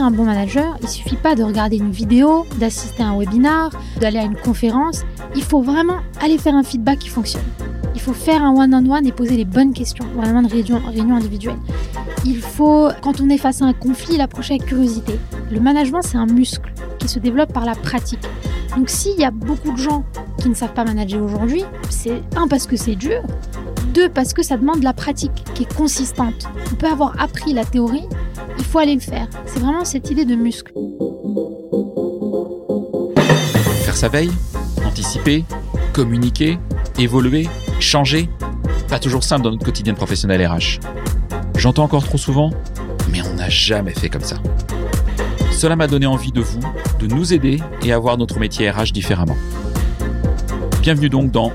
[0.00, 3.70] un bon manager, il suffit pas de regarder une vidéo, d'assister à un webinar,
[4.00, 5.02] d'aller à une conférence.
[5.34, 7.42] Il faut vraiment aller faire un feedback qui fonctionne.
[7.94, 11.58] Il faut faire un one-on-one et poser les bonnes questions, une réunion, réunion individuelle.
[12.24, 15.18] Il faut, quand on est face à un conflit, l'approcher avec curiosité.
[15.50, 18.26] Le management, c'est un muscle qui se développe par la pratique.
[18.76, 20.04] Donc s'il y a beaucoup de gens
[20.38, 23.20] qui ne savent pas manager aujourd'hui, c'est un parce que c'est dur,
[23.92, 26.48] deux parce que ça demande de la pratique qui est consistante.
[26.72, 28.06] On peut avoir appris la théorie,
[28.60, 29.26] il faut aller le faire.
[29.46, 30.72] C'est vraiment cette idée de muscle.
[33.84, 34.30] Faire sa veille,
[34.84, 35.44] anticiper,
[35.94, 36.58] communiquer,
[36.98, 37.48] évoluer,
[37.80, 38.28] changer,
[38.88, 40.78] pas toujours simple dans notre quotidien professionnel RH.
[41.56, 42.50] J'entends encore trop souvent,
[43.10, 44.36] mais on n'a jamais fait comme ça.
[45.50, 46.60] Cela m'a donné envie de vous,
[46.98, 49.36] de nous aider et à voir notre métier RH différemment.
[50.82, 51.50] Bienvenue donc dans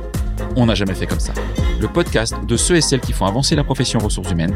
[0.56, 1.34] On n'a jamais fait comme ça,
[1.80, 4.56] le podcast de ceux et celles qui font avancer la profession ressources humaines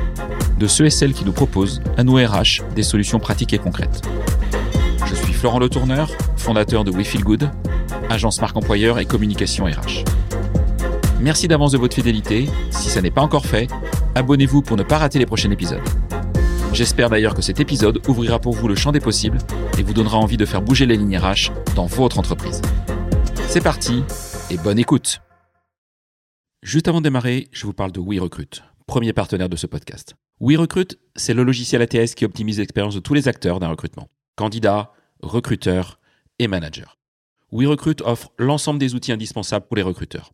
[0.59, 4.01] de ceux et celles qui nous proposent, à nous RH, des solutions pratiques et concrètes.
[5.05, 7.49] Je suis Florent Le Tourneur, fondateur de We Feel Good,
[8.09, 10.03] agence marque employeur et communication RH.
[11.21, 12.49] Merci d'avance de votre fidélité.
[12.71, 13.67] Si ça n'est pas encore fait,
[14.15, 15.81] abonnez-vous pour ne pas rater les prochains épisodes.
[16.73, 19.39] J'espère d'ailleurs que cet épisode ouvrira pour vous le champ des possibles
[19.77, 22.61] et vous donnera envie de faire bouger les lignes RH dans votre entreprise.
[23.47, 24.03] C'est parti
[24.51, 25.21] et bonne écoute.
[26.61, 30.15] Juste avant de démarrer, je vous parle de WeRecruit, premier partenaire de ce podcast.
[30.41, 30.87] WeRecruit,
[31.17, 34.09] c'est le logiciel ATS qui optimise l'expérience de tous les acteurs d'un recrutement.
[34.37, 35.99] Candidats, recruteurs
[36.39, 36.95] et managers.
[37.51, 40.31] WeRecruit offre l'ensemble des outils indispensables pour les recruteurs.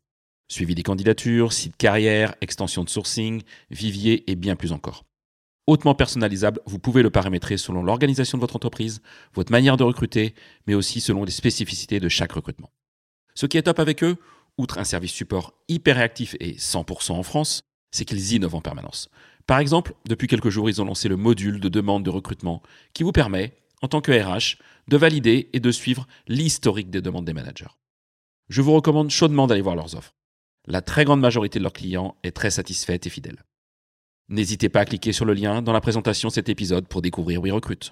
[0.47, 5.05] Suivi des candidatures, site carrière, extension de sourcing, vivier et bien plus encore.
[5.65, 9.01] Hautement personnalisable, vous pouvez le paramétrer selon l'organisation de votre entreprise,
[9.33, 10.35] votre manière de recruter,
[10.67, 12.71] mais aussi selon les spécificités de chaque recrutement.
[13.33, 14.17] Ce qui est top avec eux,
[14.59, 19.09] outre un service support hyper réactif et 100% en France, c'est qu'ils innovent en permanence.
[19.47, 23.03] Par exemple, depuis quelques jours, ils ont lancé le module de demande de recrutement qui
[23.03, 24.57] vous permet, en tant que RH,
[24.87, 27.69] de valider et de suivre l'historique des demandes des managers.
[28.49, 30.15] Je vous recommande chaudement d'aller voir leurs offres.
[30.65, 33.43] La très grande majorité de leurs clients est très satisfaite et fidèle.
[34.29, 37.41] N'hésitez pas à cliquer sur le lien dans la présentation de cet épisode pour découvrir
[37.41, 37.91] WeRecruit.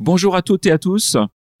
[0.00, 1.16] Bonjour à toutes et à tous.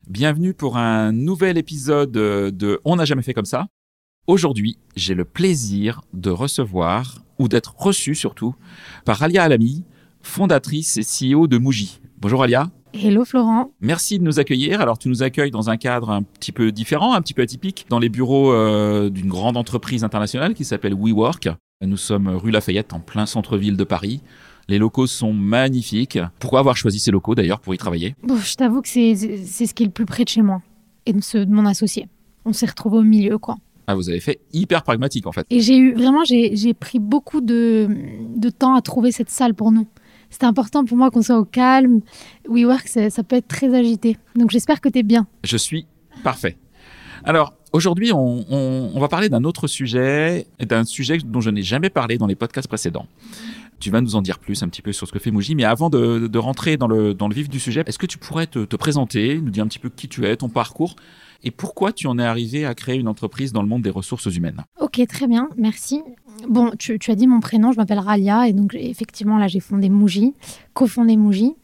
[0.08, 3.68] Bienvenue pour un nouvel épisode de On n'a jamais fait comme ça.
[4.26, 8.54] Aujourd'hui, j'ai le plaisir de recevoir ou d'être reçu surtout
[9.06, 9.82] par Alia Alami,
[10.20, 12.00] fondatrice et CEO de Mouji.
[12.20, 12.70] Bonjour Alia.
[12.92, 13.70] Hello Florent.
[13.80, 14.82] Merci de nous accueillir.
[14.82, 17.86] Alors tu nous accueilles dans un cadre un petit peu différent, un petit peu atypique,
[17.88, 21.48] dans les bureaux euh, d'une grande entreprise internationale qui s'appelle WeWork.
[21.82, 24.20] Nous sommes rue Lafayette, en plein centre-ville de Paris.
[24.68, 26.18] Les locaux sont magnifiques.
[26.40, 28.16] Pourquoi avoir choisi ces locaux d'ailleurs pour y travailler?
[28.22, 30.60] Bon, Je t'avoue que c'est ce qui est le plus près de chez moi
[31.06, 32.06] et de, de mon associé.
[32.44, 33.56] On s'est retrouvés au milieu, quoi.
[33.90, 35.44] Ah, vous avez fait hyper pragmatique en fait.
[35.50, 37.88] Et j'ai eu vraiment, j'ai pris beaucoup de,
[38.36, 39.88] de temps à trouver cette salle pour nous.
[40.30, 42.02] C'était important pour moi qu'on soit au calme.
[42.48, 44.16] WeWork, ça, ça peut être très agité.
[44.36, 45.26] Donc j'espère que tu es bien.
[45.42, 45.86] Je suis
[46.22, 46.56] parfait.
[47.24, 51.62] Alors, aujourd'hui, on, on, on, va parler d'un autre sujet, d'un sujet dont je n'ai
[51.62, 53.06] jamais parlé dans les podcasts précédents.
[53.80, 55.64] Tu vas nous en dire plus un petit peu sur ce que fait Mouji, mais
[55.64, 58.46] avant de, de rentrer dans le, dans le vif du sujet, est-ce que tu pourrais
[58.46, 60.94] te, te présenter, nous dire un petit peu qui tu es, ton parcours
[61.42, 64.26] et pourquoi tu en es arrivé à créer une entreprise dans le monde des ressources
[64.26, 64.62] humaines?
[64.80, 66.02] Ok, très bien, merci.
[66.48, 69.88] Bon, tu, as dit mon prénom, je m'appelle Ralia et donc effectivement là j'ai fondé
[69.88, 70.34] Mouji,
[70.74, 71.54] cofondé Mouji.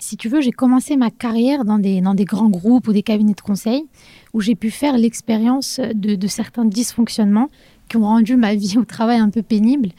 [0.00, 3.40] Si tu veux, j'ai commencé ma carrière dans des, grands groupes ou des cabinets de
[3.40, 3.84] conseil
[4.34, 7.48] où j'ai pu faire l'expérience de certains dysfonctionnements
[7.88, 9.90] qui ont rendu ma vie au travail un peu pénible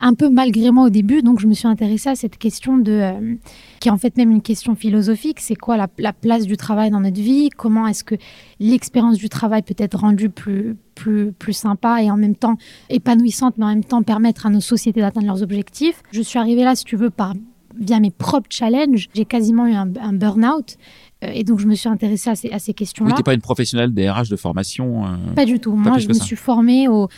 [0.00, 1.22] un peu malgré moi au début.
[1.22, 3.34] Donc, je me suis intéressée à cette question de, euh,
[3.80, 5.40] qui est en fait même une question philosophique.
[5.40, 7.50] C'est quoi la, place du travail dans notre vie?
[7.50, 8.14] Comment est-ce que
[8.58, 12.56] l'expérience du travail peut être rendue plus, plus, plus sympa et en même temps
[12.88, 16.02] épanouissante, mais en même temps permettre à nos sociétés d'atteindre leurs objectifs?
[16.12, 17.34] Je suis arrivée là, si tu veux, par
[17.78, 19.08] via mes propres challenges.
[19.14, 20.76] J'ai quasiment eu un, burn-out.
[21.22, 23.10] Euh, et donc, je me suis intéressée à ces, à ces questions-là.
[23.10, 25.72] Oui, tu n'es pas une professionnelle des RH de formation euh, Pas du tout.
[25.72, 27.08] Moi, je me suis formée au,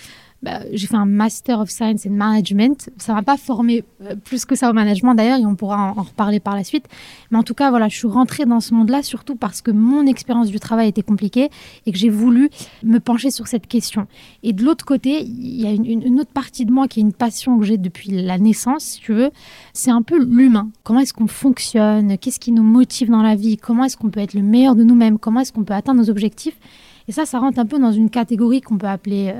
[0.42, 2.90] bah, j'ai fait un Master of Science in Management.
[2.98, 6.02] Ça m'a pas formé euh, plus que ça au management d'ailleurs, et on pourra en,
[6.02, 6.86] reparler par la suite.
[7.30, 10.04] Mais en tout cas, voilà, je suis rentrée dans ce monde-là surtout parce que mon
[10.06, 11.48] expérience du travail était compliquée
[11.86, 12.50] et que j'ai voulu
[12.82, 14.08] me pencher sur cette question.
[14.42, 17.12] Et de l'autre côté, il y a une, autre partie de moi qui est une
[17.12, 19.30] passion que j'ai depuis la naissance, si tu veux.
[19.72, 20.70] C'est un peu l'humain.
[20.82, 22.18] Comment est-ce qu'on fonctionne?
[22.18, 23.56] Qu'est-ce qui nous motive dans la vie?
[23.58, 25.18] Comment est-ce qu'on peut être le meilleur de nous-mêmes?
[25.18, 26.58] Comment est-ce qu'on peut atteindre nos objectifs?
[27.08, 29.34] Et ça, ça rentre un peu dans une catégorie qu'on peut appeler,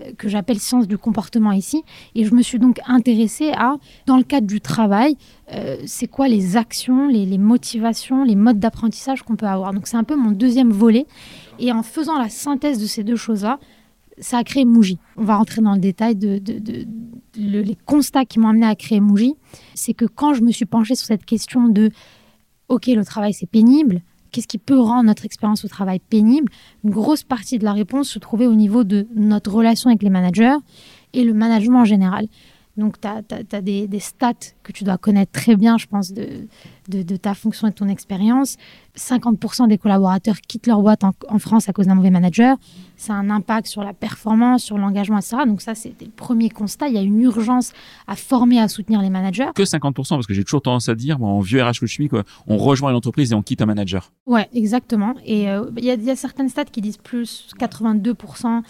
[0.00, 1.82] euh, que j'appelle science du comportement ici.
[2.14, 3.76] Et je me suis donc intéressée à,
[4.06, 5.16] dans le cadre du travail,
[5.52, 9.72] euh, c'est quoi les actions, les, motivations, les modes d'apprentissage qu'on peut avoir.
[9.72, 11.06] Donc c'est un peu mon deuxième volet.
[11.58, 13.58] Et en faisant la synthèse de ces deux choses-là,
[14.18, 14.98] ça a créé Mouji.
[15.16, 16.40] On va rentrer dans le détail de,
[17.36, 19.34] les constats qui m'ont amené à créer Mouji.
[19.74, 21.90] C'est que quand je me suis penchée sur cette question de
[22.68, 24.02] ok, le travail c'est pénible.
[24.36, 26.52] Qu'est-ce qui peut rendre notre expérience au travail pénible
[26.84, 30.10] Une grosse partie de la réponse se trouvait au niveau de notre relation avec les
[30.10, 30.58] managers
[31.14, 32.26] et le management en général.
[32.76, 36.48] Donc, tu as, des, stats que tu dois connaître très bien, je pense, de,
[36.88, 38.56] de, ta fonction et de ton expérience.
[38.96, 42.56] 50% des collaborateurs quittent leur boîte en, France à cause d'un mauvais manager.
[42.96, 45.38] Ça a un impact sur la performance, sur l'engagement, etc.
[45.46, 46.88] Donc, ça, c'était le premier constat.
[46.88, 47.72] Il y a une urgence
[48.06, 49.50] à former, à soutenir les managers.
[49.54, 51.92] Que 50%, parce que j'ai toujours tendance à dire, moi, en vieux RH que je
[51.92, 54.12] suis, quoi, on rejoint une entreprise et on quitte un manager.
[54.26, 55.14] Ouais, exactement.
[55.24, 58.62] Et euh, il y, y, a certaines stats qui disent plus 82%.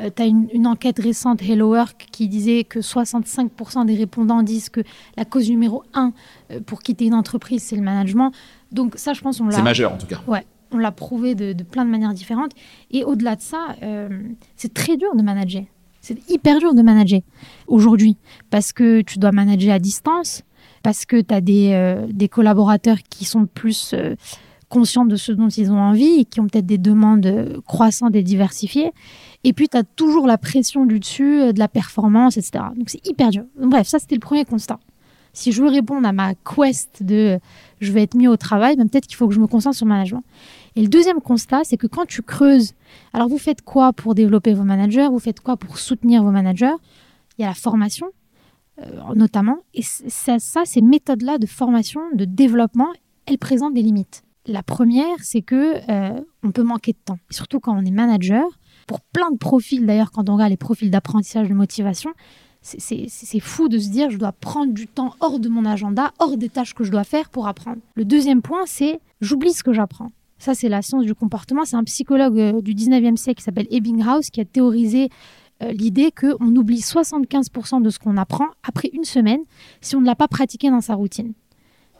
[0.00, 4.68] Euh, tu as une, enquête récente, Hello Work, qui disait que 65% des répondants disent
[4.68, 4.80] que
[5.16, 6.12] la cause numéro un
[6.50, 8.32] euh, pour quitter une entreprise, c'est le management.
[8.72, 9.56] Donc ça, je pense, on l'a...
[9.56, 10.20] C'est majeur, en tout cas.
[10.26, 12.52] Ouais, on l'a prouvé de, plein de manières différentes.
[12.90, 14.08] Et au-delà de ça, euh,
[14.56, 15.64] c'est très dur de manager.
[16.00, 17.20] C'est hyper dur de manager
[17.66, 18.16] aujourd'hui
[18.50, 20.42] parce que tu dois manager à distance,
[20.82, 23.94] parce que tu as des, des, collaborateurs qui sont plus
[24.68, 28.22] conscients de ce dont ils ont envie et qui ont peut-être des demandes croissantes et
[28.22, 28.92] diversifiées.
[29.44, 32.64] Et puis, tu as toujours la pression du dessus, euh, de la performance, etc.
[32.76, 33.44] Donc, c'est hyper dur.
[33.56, 34.80] bref, ça, c'était le premier constat.
[35.34, 37.38] Si je veux répondre à ma quest de euh,
[37.80, 39.84] je veux être mieux au travail, ben, peut-être qu'il faut que je me concentre sur
[39.84, 40.24] le management.
[40.76, 42.72] Et le deuxième constat, c'est que quand tu creuses,
[43.12, 45.08] alors vous faites quoi pour développer vos managers?
[45.10, 46.74] Vous faites quoi pour soutenir vos managers?
[47.36, 48.06] Il y a la formation,
[48.80, 49.58] euh, notamment.
[49.74, 52.88] Et ça, ça, ces méthodes-là de formation, de développement,
[53.26, 54.22] elles présentent des limites.
[54.46, 55.80] La première, c'est que
[56.42, 57.18] on peut manquer de temps.
[57.30, 58.44] surtout quand on est manager,
[58.86, 62.10] pour plein de profils d'ailleurs, quand on regarde les profils d'apprentissage de motivation,
[62.64, 66.36] c'est fou de se dire je dois prendre du temps hors de mon agenda, hors
[66.36, 67.78] des tâches que je dois faire pour apprendre.
[67.94, 70.10] Le deuxième point, c'est j'oublie ce que j'apprends.
[70.38, 71.64] Ça, c'est la science du comportement.
[71.64, 75.08] C'est un psychologue euh, du 19e siècle qui s'appelle Ebbinghaus qui a théorisé
[75.62, 79.40] euh, l'idée qu'on oublie 75% de ce qu'on apprend après une semaine
[79.80, 81.32] si on ne l'a pas pratiqué dans sa routine.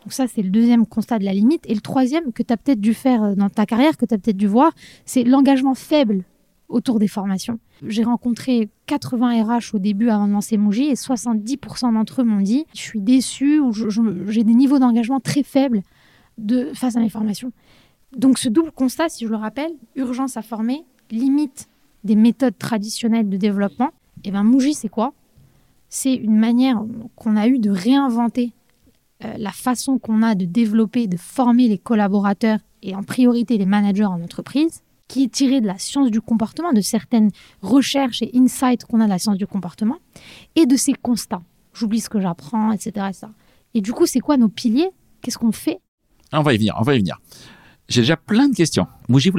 [0.02, 1.64] Donc ça, c'est le deuxième constat de la limite.
[1.68, 4.14] Et le troisième que tu as peut-être dû faire euh, dans ta carrière, que tu
[4.14, 4.72] as peut-être dû voir,
[5.04, 6.24] c'est l'engagement faible
[6.68, 7.58] autour des formations.
[7.86, 12.40] J'ai rencontré 80 RH au début avant de lancer Mouji et 70% d'entre eux m'ont
[12.40, 15.82] dit je suis déçu ou j'ai des niveaux d'engagement très faibles
[16.38, 17.52] de, face à mes formations.
[18.16, 21.68] Donc ce double constat, si je le rappelle, urgence à former, limite
[22.04, 25.12] des méthodes traditionnelles de développement, et eh bien Mouji c'est quoi?
[25.88, 26.82] C'est une manière
[27.14, 28.52] qu'on a eu de réinventer
[29.24, 33.66] euh, la façon qu'on a de développer, de former les collaborateurs et en priorité les
[33.66, 34.82] managers en entreprise
[35.14, 37.30] qui est tiré de la science du comportement, de certaines
[37.62, 39.98] recherches et insights qu'on a de la science du comportement,
[40.56, 41.42] et de ces constats.
[41.72, 43.10] J'oublie ce que j'apprends, etc.,
[43.74, 44.90] Et du coup, c'est quoi nos piliers?
[45.20, 45.78] Qu'est-ce qu'on fait?
[46.32, 47.20] On va y venir, on va y venir.
[47.88, 48.88] J'ai déjà plein de questions.
[49.08, 49.38] Mouji, vous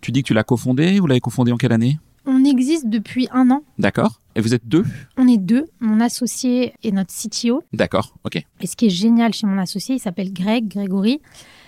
[0.00, 0.98] tu dis que tu l'as cofondé.
[0.98, 1.98] Vous l'avez cofondé en quelle année?
[2.24, 3.62] On existe depuis un an.
[3.78, 4.22] D'accord.
[4.36, 4.86] Et vous êtes deux?
[5.18, 7.62] On est deux, mon associé et notre CTO.
[7.74, 8.42] D'accord, ok.
[8.62, 11.20] Et ce qui est génial chez mon associé, il s'appelle Greg, Grégory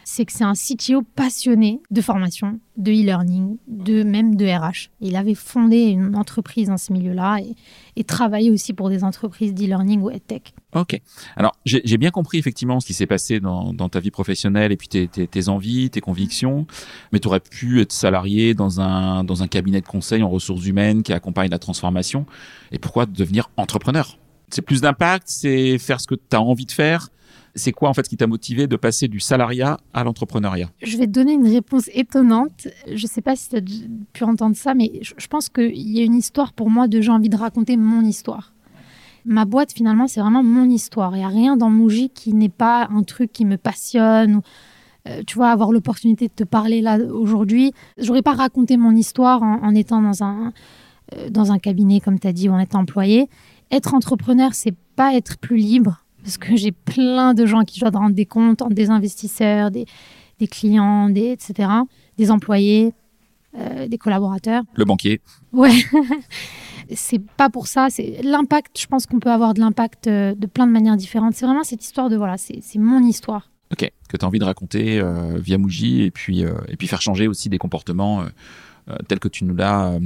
[0.09, 4.91] c'est que c'est un CTO passionné de formation, de e-learning, de même de RH.
[5.01, 7.41] Il avait fondé une entreprise dans ce milieu-là
[7.97, 10.55] et, travaillé aussi pour des entreprises d'e-learning ou EdTech.
[10.77, 11.01] Ok.
[11.35, 14.87] Alors, j'ai bien compris effectivement ce qui s'est passé dans, ta vie professionnelle et puis
[14.87, 16.69] tes, tes, envies, tes convictions,
[17.13, 20.67] mais tu aurais pu être salarié dans un, dans un cabinet de conseil en ressources
[20.67, 22.27] humaines qui accompagne la transformation.
[22.71, 24.17] Et pourquoi devenir entrepreneur?
[24.51, 27.09] C'est plus d'impact, c'est faire ce que tu as envie de faire,
[27.57, 30.71] c'est quoi en fait qui t'a motivé de passer du salariat à l'entrepreneuriat?
[30.83, 32.69] Je vais te donner une réponse étonnante.
[32.87, 33.61] Je ne sais pas si tu as
[34.13, 37.11] pu entendre ça, mais je pense qu'il y a une histoire pour moi de j'ai
[37.11, 38.53] envie de raconter mon histoire.
[39.25, 41.17] Ma boîte, finalement, c'est vraiment mon histoire.
[41.17, 44.41] Il n'y a rien dans Mouji qui n'est pas un truc qui me passionne.
[45.09, 47.73] Euh, tu vois, avoir l'opportunité de te parler là aujourd'hui.
[47.99, 50.53] J'aurais pas raconté mon histoire en, étant dans un,
[51.17, 53.29] euh, dans un cabinet, comme tu as dit, ou en étant employé.
[53.73, 57.95] Être entrepreneur, c'est pas être plus libre parce que j'ai plein de gens qui doivent
[57.95, 59.87] rendre des comptes, des investisseurs, des,
[60.51, 61.71] clients, des, etc.,
[62.19, 62.95] des employés,
[63.57, 64.65] euh, des collaborateurs.
[64.75, 65.21] Le banquier.
[65.53, 65.71] Ouais.
[66.93, 67.91] c'est pas pour ça.
[67.91, 68.77] C'est l'impact.
[68.77, 71.35] Je pense qu'on peut avoir de l'impact euh, de plein de manières différentes.
[71.35, 73.53] C'est vraiment cette histoire de voilà, c'est mon histoire.
[73.71, 77.03] Ok, que tu as envie de raconter euh, via Muji et puis, et puis faire
[77.03, 78.25] changer aussi des comportements
[79.07, 80.01] tels que tu nous l'as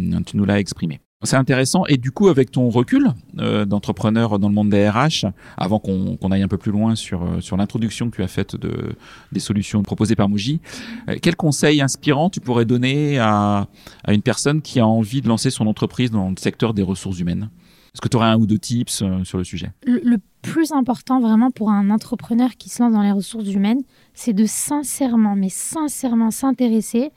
[0.58, 1.00] exprimé.
[1.22, 1.84] C'est intéressant.
[1.86, 5.26] Et du coup, avec ton recul euh, d'entrepreneur dans le monde des RH,
[5.58, 8.56] avant qu'on aille un peu plus loin sur, euh, sur l'introduction que tu as faite
[8.56, 8.96] de,
[9.30, 10.62] des solutions proposées par Muji,
[11.10, 13.68] euh, quel conseil inspirant tu pourrais donner à,
[14.04, 17.18] à une personne qui a envie de lancer son entreprise dans le secteur des ressources
[17.18, 17.50] humaines?
[17.92, 19.72] Est-ce que tu aurais un ou deux tips sur le sujet?
[19.84, 23.82] Le, le plus important vraiment pour un entrepreneur qui se lance dans les ressources humaines,
[24.14, 27.10] c'est de sincèrement, mais sincèrement s'intéresser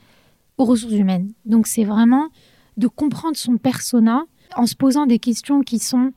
[0.58, 1.32] aux ressources humaines.
[1.46, 2.28] Donc c'est vraiment
[2.76, 4.24] de comprendre son persona
[4.56, 6.12] en se posant des questions qui sont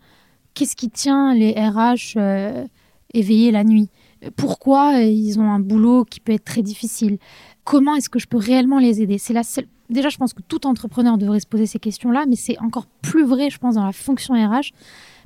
[0.54, 2.66] qu'est-ce qui tient les RH euh,
[3.14, 3.90] éveillés la nuit?
[4.36, 7.20] Pourquoi ils ont un boulot qui peut être très difficile,
[7.64, 9.18] comment est-ce que je peux réellement les aider?
[9.18, 9.44] C'est la.
[9.90, 13.26] Déjà, je pense que tout entrepreneur devrait se poser ces questions-là, mais c'est encore plus
[13.26, 14.72] vrai, je pense, dans la fonction RH,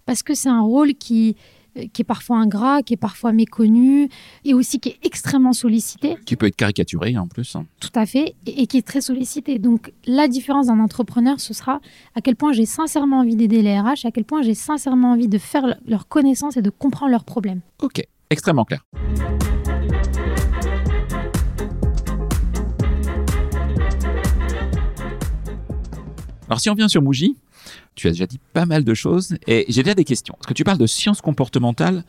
[0.06, 1.61] parce que c'est un rôle qui, euh,
[1.94, 4.10] qui est parfois ingrat, qui est parfois méconnu,
[4.46, 6.18] et aussi qui est extrêmement sollicité.
[6.26, 7.56] Qui peut être caricaturé en plus.
[7.80, 9.60] Tout à fait, et, et qui est très sollicité.
[9.60, 11.80] Donc la différence d'un entrepreneur, ce sera
[12.16, 15.28] à quel point j'ai sincèrement envie d'aider les RH, à quel point j'ai sincèrement envie
[15.28, 17.62] de faire leur connaissance et de comprendre leurs problèmes.
[17.82, 18.86] Ok, extrêmement clair.
[26.48, 27.38] Alors si on vient sur Mouji,
[27.96, 30.36] tu as déjà dit pas mal de choses et j'ai déjà des questions.
[30.38, 32.04] Parce que tu parles de sciences comportementales,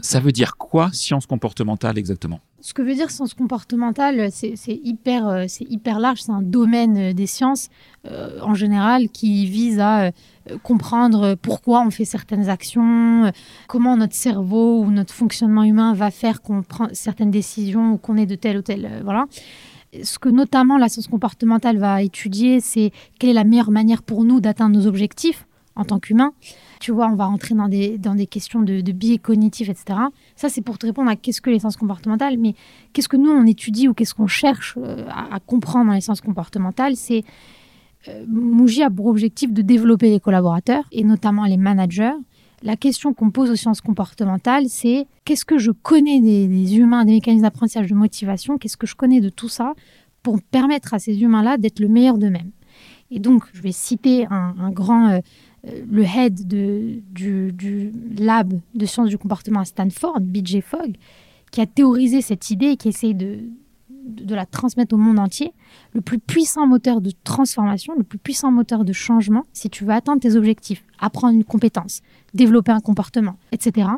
[0.00, 2.40] ça veut dire quoi sciences comportementales exactement?
[2.60, 7.12] Ce que veut dire sciences comportementales, c'est hyper, euh, hyper large, c'est un domaine euh,
[7.12, 7.68] des sciences
[8.10, 10.10] euh, en général qui vise à
[10.62, 13.32] comprendre pourquoi on fait certaines actions,
[13.66, 18.16] comment notre cerveau ou notre fonctionnement humain va faire qu'on prend certaines décisions ou qu'on
[18.16, 19.26] est de tel ou tel, voilà
[20.04, 24.24] ce que notamment la science comportementale va étudier, c'est quelle est la meilleure manière pour
[24.24, 26.32] nous d'atteindre nos objectifs en tant qu'humains.
[26.80, 29.98] Tu vois, on va rentrer dans des, dans des questions de, biais cognitifs, etc.
[30.34, 32.54] Ça, c'est pour te répondre à qu'est-ce que les sciences comportementales, mais
[32.92, 36.22] qu'est-ce que nous, on étudie ou qu'est-ce qu'on cherche euh, à, comprendre dans les sciences
[36.22, 37.24] comportementales, c'est
[38.08, 42.14] euh, Mouji a pour objectif de développer les collaborateurs et notamment les managers
[42.62, 47.12] la question qu'on pose aux sciences comportementales, c'est qu'est-ce que je connais des, humains, des
[47.12, 49.74] mécanismes d'apprentissage de motivation, qu'est-ce que je connais de tout ça
[50.22, 52.50] pour permettre à ces humains-là d'être le meilleur d'eux-mêmes.
[53.10, 55.18] Et donc, je vais citer un, grand, euh,
[55.68, 60.96] euh, le head du, lab de sciences du comportement à Stanford, BJ Fogg,
[61.52, 63.44] qui a théorisé cette idée et qui essaye de,
[64.06, 65.52] de la transmettre au monde entier,
[65.92, 69.92] le plus puissant moteur de transformation, le plus puissant moteur de changement, si tu veux
[69.92, 72.00] atteindre tes objectifs, apprendre une compétence,
[72.34, 73.88] développer un comportement, etc.,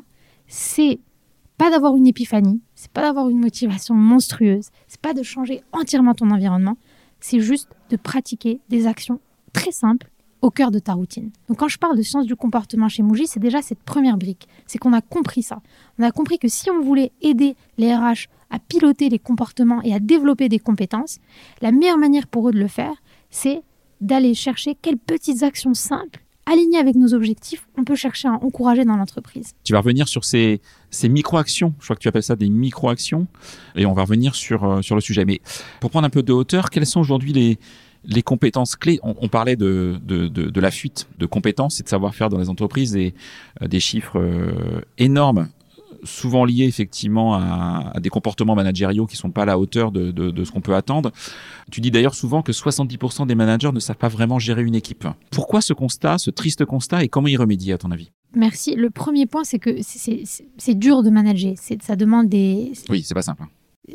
[0.47, 1.01] c'est
[1.59, 6.15] pas d'avoir une épiphanie, c'est pas d'avoir une motivation monstrueuse, c'est pas de changer entièrement
[6.15, 6.79] ton environnement,
[7.21, 9.21] c'est juste de pratiquer des actions
[9.53, 10.11] très simples
[10.43, 11.31] au cœur de ta routine.
[11.49, 14.49] Donc quand je parle de science du comportement chez Mouji, c'est déjà cette première brique.
[14.67, 15.61] C'est qu'on a compris ça.
[15.99, 19.95] On a compris que si on voulait aider les RH à piloter les comportements et
[19.95, 21.19] à développer des compétences,
[21.61, 22.95] la meilleure manière pour eux de le faire,
[23.31, 23.63] c'est
[24.01, 28.85] d'aller chercher quelles petites actions simples, alignées avec nos objectifs, on peut chercher à encourager
[28.85, 29.55] dans l'entreprise.
[29.65, 33.27] Tu vas revenir sur ces, ces micro-actions, je crois que tu appelles ça des micro-actions,
[33.77, 35.25] et on va revenir sur, euh, sur le sujet.
[35.25, 35.41] Mais
[35.81, 37.59] pour prendre un peu de hauteur, quelles sont aujourd'hui les,
[38.09, 42.31] les compétences clés, on, parlait de, de, de, la fuite de compétences et de savoir-faire
[42.31, 43.15] dans les entreprises et
[43.63, 45.49] euh, des chiffres euh, énormes
[46.05, 50.45] souvent liés effectivement à, des comportements managériaux qui sont pas à la hauteur de, de
[50.45, 51.11] ce qu'on peut attendre.
[51.73, 55.07] Tu dis d'ailleurs souvent que 70% des managers ne savent pas vraiment gérer une équipe.
[55.33, 58.13] Pourquoi ce constat, ce triste constat, et comment y remédier à ton avis?
[58.35, 58.77] Merci.
[58.77, 61.55] Le premier point, c'est que c'est dur de manager.
[61.81, 62.73] Ça demande des.
[62.89, 63.43] Oui, c'est pas simple.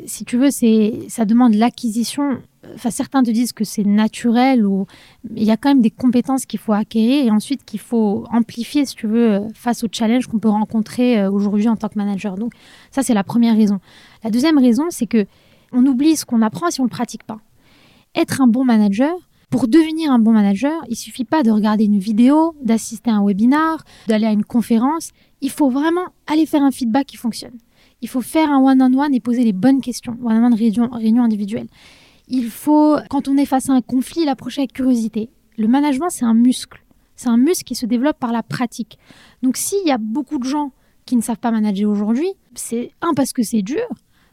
[0.06, 2.40] Si tu veux, c'est ça demande l'acquisition
[2.74, 4.86] enfin, certains te disent que c'est naturel ou
[5.34, 8.84] il y a quand même des compétences qu'il faut acquérir et ensuite qu'il faut amplifier,
[8.86, 12.36] si tu veux, face aux challenges qu'on peut rencontrer euh, aujourd'hui en tant que manager.
[12.36, 12.52] Donc,
[12.90, 13.78] ça, c'est la première raison.
[14.22, 15.26] La deuxième raison, c'est que
[15.72, 17.38] on oublie ce qu'on apprend si on ne le pratique pas.
[18.14, 19.12] Être un bon manager,
[19.50, 23.24] pour devenir un bon manager, il suffit pas de regarder une vidéo, d'assister à un
[23.24, 25.10] webinar, d'aller à une conférence.
[25.40, 27.58] Il faut vraiment aller faire un feedback qui fonctionne.
[28.04, 31.68] Il faut faire un one-on-one et poser les bonnes questions, one-on-one réunion, réunion individuelle.
[32.28, 35.30] Il faut, quand on est face à un conflit, l'approcher avec curiosité.
[35.56, 36.84] Le management, c'est un muscle.
[37.16, 38.98] C'est un muscle qui se développe par la pratique.
[39.42, 40.72] Donc s'il y a beaucoup de gens
[41.06, 43.88] qui ne savent pas manager aujourd'hui, c'est un parce que c'est dur,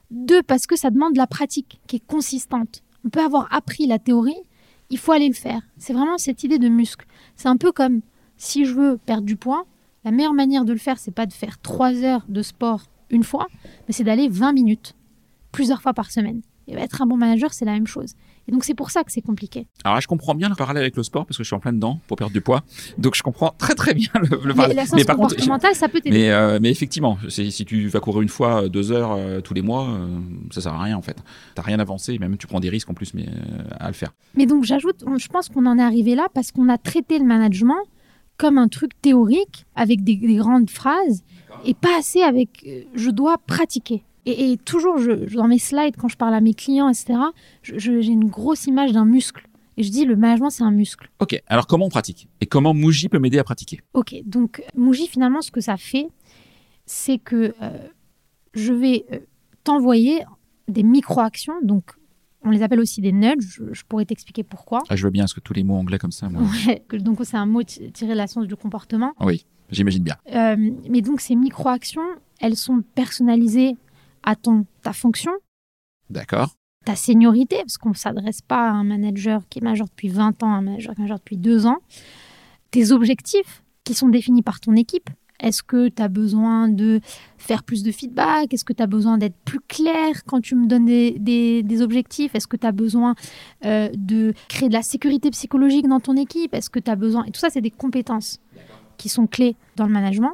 [0.09, 2.83] deux parce que ça demande de la pratique qui est consistante.
[3.05, 4.43] On peut avoir appris la théorie,
[4.89, 5.61] il faut aller le faire.
[5.77, 7.05] C'est vraiment cette idée de muscle.
[7.37, 8.01] C'est un peu comme
[8.35, 9.63] si je veux perdre du poids,
[10.03, 13.23] la meilleure manière de le faire, c'est pas de faire trois heures de sport une
[13.23, 13.47] fois,
[13.87, 14.95] mais c'est d'aller 20 minutes,
[15.51, 16.41] plusieurs fois par semaine
[16.77, 18.15] être un bon manager, c'est la même chose.
[18.47, 19.67] Et donc c'est pour ça que c'est compliqué.
[19.83, 21.59] Alors là, je comprends bien le parallèle avec le sport parce que je suis en
[21.59, 22.63] plein dedans pour perdre du poids.
[22.97, 24.77] Donc je comprends très très bien le, parallèle.
[24.93, 25.35] Mais, la par contre,
[25.75, 26.17] ça peut t'aider.
[26.17, 29.61] Mais, euh, mais effectivement, si tu vas courir une fois deux heures euh, tous les
[29.61, 30.19] mois, ça euh,
[30.51, 31.17] ça sert à rien en fait.
[31.55, 33.27] T'as rien avancé, même tu prends des risques en plus mais,
[33.79, 34.13] à le faire.
[34.35, 37.25] Mais donc j'ajoute, je pense qu'on en est arrivé là parce qu'on a traité le
[37.25, 37.81] management
[38.37, 41.23] comme un truc théorique avec des grandes phrases
[41.65, 44.03] et pas assez avec je dois pratiquer.
[44.25, 47.19] Et, toujours, je, dans mes slides, quand je parle à mes clients, etc.,
[47.63, 49.47] j'ai une grosse image d'un muscle.
[49.77, 51.09] Et je dis, le management, c'est un muscle.
[51.19, 52.27] Ok, alors comment on pratique?
[52.39, 53.79] Et comment Muji peut m'aider à pratiquer?
[53.93, 56.07] Ok, donc Muji, finalement, ce que ça fait,
[56.85, 57.87] c'est que euh,
[58.53, 59.19] je vais euh,
[59.63, 60.23] t'envoyer
[60.67, 61.55] des micro-actions.
[61.63, 61.91] Donc,
[62.43, 63.61] on les appelle aussi des nudges.
[63.71, 64.83] Je, pourrais t'expliquer pourquoi.
[64.89, 66.29] Ah, je veux bien, parce que tous les mots anglais comme ça.
[66.29, 66.43] Moi...
[66.99, 69.13] donc, c'est un mot tiré de la science du comportement.
[69.21, 70.15] Oui, j'imagine bien.
[70.33, 70.55] Euh,
[70.89, 72.01] mais donc, ces micro-actions,
[72.39, 73.75] elles sont personnalisées
[74.23, 75.31] à ton, ta fonction,
[76.09, 76.55] D'accord.
[76.85, 80.43] ta seniorité, parce qu'on ne s'adresse pas à un manager qui est majeur depuis 20
[80.43, 81.77] ans, à un manager qui est majeur depuis 2 ans,
[82.71, 85.09] tes objectifs qui sont définis par ton équipe.
[85.39, 87.01] Est-ce que tu as besoin de
[87.39, 88.53] faire plus de feedback?
[88.53, 91.81] Est-ce que tu as besoin d'être plus clair quand tu me donnes des, des- des
[91.81, 92.35] objectifs?
[92.35, 93.15] Est-ce que tu as besoin
[93.65, 96.53] euh, de créer de la sécurité psychologique dans ton équipe?
[96.53, 97.25] Est-ce que tu as besoin...
[97.25, 98.39] Et tout ça, c'est des compétences
[99.01, 100.33] qui sont clés dans le management.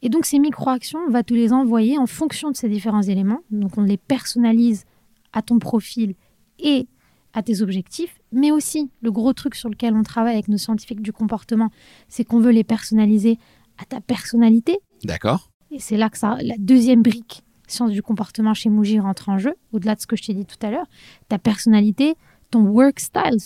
[0.00, 3.40] Et donc, ces micro-actions, on va te les envoyer en fonction de ces différents éléments.
[3.50, 4.84] Donc, on les personnalise
[5.32, 6.14] à ton profil
[6.58, 6.86] et
[7.34, 11.02] à tes objectifs, mais aussi le gros truc sur lequel on travaille avec nos scientifiques
[11.02, 11.70] du comportement,
[12.08, 13.38] c'est qu'on veut les personnaliser
[13.76, 14.78] à ta personnalité.
[15.04, 15.50] D'accord.
[15.70, 19.36] Et c'est là que ça, la deuxième brique science du comportement chez Mouji rentre en
[19.36, 20.86] jeu, au-delà de ce que je t'ai dit tout à l'heure.
[21.28, 22.14] Ta personnalité,
[22.50, 23.38] ton work style,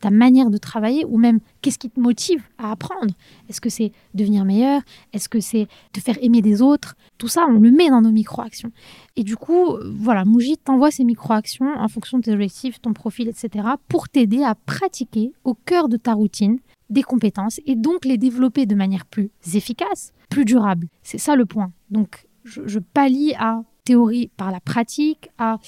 [0.00, 3.14] ta, manière de travailler, ou même qu'est-ce qui te motive à apprendre?
[3.48, 4.82] Est-ce que c'est devenir meilleur?
[5.12, 6.94] Est-ce que c'est te faire aimer des autres?
[7.18, 8.72] Tout ça, on le met dans nos micro-actions.
[9.16, 12.92] Et du coup, euh, voilà, Mouji t'envoie ces micro-actions en fonction de tes objectifs, ton
[12.92, 16.58] profil, etc., pour t'aider à pratiquer au cœur de ta routine
[16.90, 20.88] des compétences et donc les développer de manière plus efficace, plus durable.
[21.02, 21.72] C'est ça le point.
[21.90, 22.78] Donc, je, je
[23.38, 25.58] à théorie par la pratique, à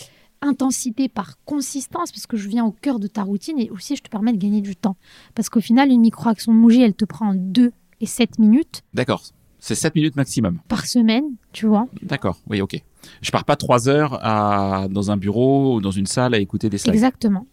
[0.43, 4.03] intensité par consistance, parce que je viens au cœur de ta routine et aussi je
[4.03, 4.97] te permets de gagner du temps.
[5.35, 9.23] Parce qu'au final, une micro-action Mouji, elle te prend 2 et 7 minutes D'accord.
[9.59, 10.59] C'est 7 minutes maximum.
[10.69, 11.87] par semaine, tu vois.
[12.03, 12.41] D'accord.
[12.51, 12.83] Oui, ok.
[13.21, 16.69] Je pars pas 3 heures à, dans un bureau ou dans une salle à écouter
[16.69, 16.95] des slides.
[16.95, 17.47] Exactement.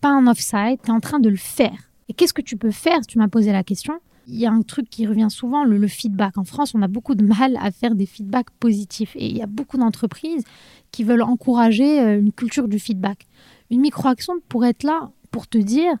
[0.00, 1.90] Pas un off-site, tu es en train de le faire.
[2.08, 3.00] Et qu'est-ce que tu peux faire?
[3.06, 3.94] Tu m'as posé la question.
[4.28, 6.36] Il y a un truc qui revient souvent, le, feedback.
[6.36, 9.16] En France, on a beaucoup de mal à faire des feedbacks positifs.
[9.16, 10.44] Et il y a beaucoup d'entreprises
[10.90, 13.26] qui veulent encourager euh, une culture du feedback.
[13.70, 15.92] Une micro-action pourrait être là pour te dire,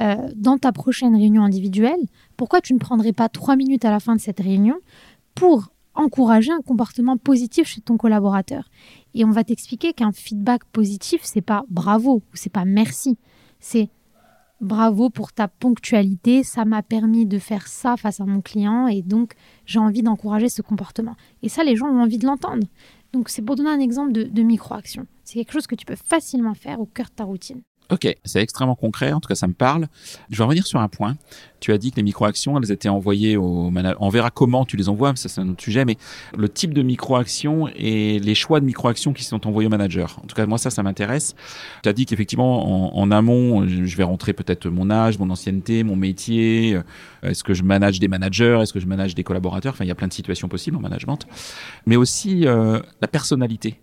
[0.00, 2.00] euh, dans ta prochaine réunion individuelle,
[2.36, 4.76] pourquoi tu ne prendrais pas trois minutes à la fin de cette réunion
[5.34, 8.70] pour encourager un comportement positif chez ton collaborateur.
[9.14, 13.18] Et on va t'expliquer qu'un feedback positif, c'est pas bravo ou c'est pas merci.
[13.60, 13.88] C'est
[14.60, 19.02] bravo pour ta ponctualité, ça m'a permis de faire ça face à mon client et
[19.02, 19.34] donc
[19.66, 21.16] j'ai envie d'encourager ce comportement.
[21.42, 22.66] Et ça, les gens ont envie de l'entendre.
[23.12, 25.06] Donc c'est pour donner un exemple de, micro-action.
[25.24, 27.62] C'est quelque chose que tu peux facilement faire au cœur de ta routine.
[27.90, 29.88] Ok, c'est extrêmement concret, en tout cas ça me parle.
[30.30, 31.16] Je vais revenir sur un point.
[31.60, 34.00] Tu as dit que les micro-actions, elles étaient envoyées au manager.
[34.02, 35.96] On verra comment tu les envoies, ça c'est un autre sujet, mais
[36.36, 40.20] le type de micro-actions et les choix de micro-actions qui sont envoyés au manager.
[40.22, 41.34] En tout cas, moi ça, ça m'intéresse.
[41.82, 45.82] Tu as dit qu'effectivement, en, en amont, je vais rentrer peut-être mon âge, mon ancienneté,
[45.82, 46.74] mon métier.
[46.74, 46.82] euh,
[47.30, 49.72] Est-ce que je manage des managers Est-ce que je manage des collaborateurs?
[49.72, 51.20] Enfin, il y a plein de situations possibles en management.
[51.86, 53.78] Mais aussi euh, la personnalité.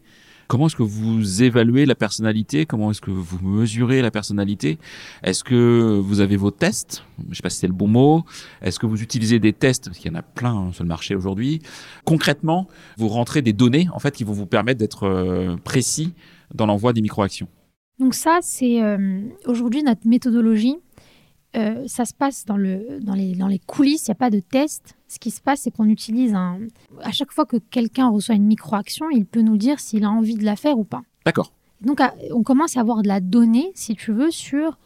[0.48, 2.66] Comment est-ce que vous évaluez la personnalité?
[2.66, 4.78] Comment est-ce que vous mesurez la personnalité?
[5.24, 7.04] Est-ce que vous avez vos tests?
[7.24, 8.24] Je ne sais pas si c'est le bon mot.
[8.62, 9.86] Est-ce que vous utilisez des tests?
[9.86, 11.62] Parce qu'il y en a plein hein, sur le marché aujourd'hui.
[12.04, 16.14] Concrètement, vous rentrez des données en fait qui vont vous permettre d'être euh, précis
[16.54, 17.48] dans l'envoi des micro-actions.
[18.00, 20.76] Donc ça, c'est euh, aujourd'hui notre méthodologie.
[21.56, 24.30] Euh, ça se passe dans, le, dans, les, dans les coulisses, il n'y a pas
[24.30, 24.96] de test.
[25.08, 26.60] Ce qui se passe, c'est qu'on utilise un...
[27.02, 30.36] À chaque fois que quelqu'un reçoit une micro-action, il peut nous dire s'il a envie
[30.36, 31.04] de la faire ou pas.
[31.26, 31.54] D'accord.
[31.82, 32.02] Donc,
[32.34, 34.78] on commence à avoir de la donnée, si tu veux, sur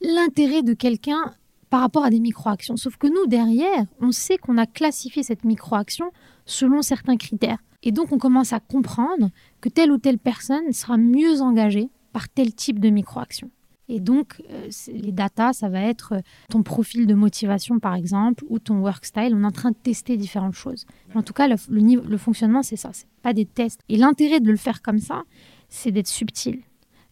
[0.00, 1.34] l'intérêt de quelqu'un
[1.70, 2.76] par rapport à des micro-actions.
[2.76, 6.10] Sauf que nous, derrière, on sait qu'on a classifié cette micro-action
[6.44, 7.58] selon certains critères.
[7.82, 9.30] Et donc, on commence à comprendre
[9.60, 13.50] que telle ou telle personne sera mieux engagée par tel type de micro-action.
[13.88, 18.42] Et donc, euh, les datas, ça va être euh, ton profil de motivation, par exemple,
[18.48, 19.34] ou ton work style.
[19.34, 20.86] On est en train de tester différentes choses.
[21.14, 22.90] En tout cas, le, niveau- le fonctionnement, c'est ça.
[22.92, 23.80] C'est pas des tests.
[23.90, 25.22] Et l'intérêt de le faire comme ça,
[25.68, 26.60] c'est d'être subtil.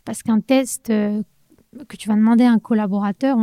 [0.07, 1.23] Parce qu'un test euh,
[1.89, 3.37] que tu vas demander à un collaborateur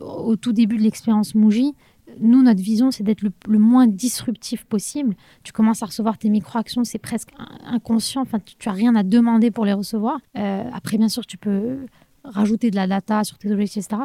[0.00, 1.74] au tout début de l'expérience Mouji,
[2.20, 5.14] nous, notre vision, c'est d'être le, moins disruptif possible.
[5.42, 8.22] Tu commences à recevoir tes micro-actions, c'est presque in- inconscient.
[8.22, 10.18] Enfin, tu, tu as rien à demander pour les recevoir.
[10.34, 11.80] Après, bien sûr, tu peux
[12.32, 14.02] rajouter de la data sur tes objectifs, etc.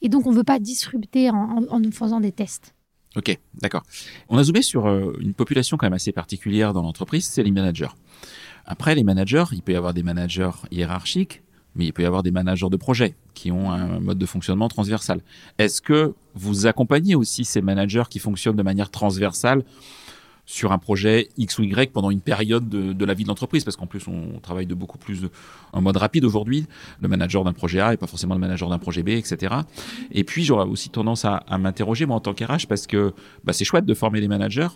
[0.00, 2.74] Et donc, on ne veut pas disrupter en, en- en faisant des tests.
[3.16, 3.82] Ok, d'accord.
[4.28, 7.50] On a zoomé sur euh, une population quand même assez particulière dans l'entreprise, c'est les
[7.50, 7.88] managers.
[8.64, 11.42] Après, les managers, il peut y avoir des managers hiérarchiques,
[11.74, 14.68] mais il peut y avoir des managers de projet qui ont un mode de fonctionnement
[14.68, 15.20] transversal.
[15.58, 19.62] Est-ce que vous accompagnez aussi ces managers qui fonctionnent de manière transversale
[20.52, 23.64] sur un projet X ou Y pendant une période de, de la vie de l'entreprise
[23.64, 25.30] Parce qu'en plus, on travaille de beaucoup plus de-
[25.72, 26.66] en mode rapide aujourd'hui.
[27.00, 29.54] Le manager d'un projet A et pas forcément le manager d'un projet B, etc.
[30.10, 33.54] Et puis, j'aurais aussi tendance à, à m'interroger, moi, en tant qu'RH, parce que bah,
[33.54, 34.68] c'est chouette de former les managers,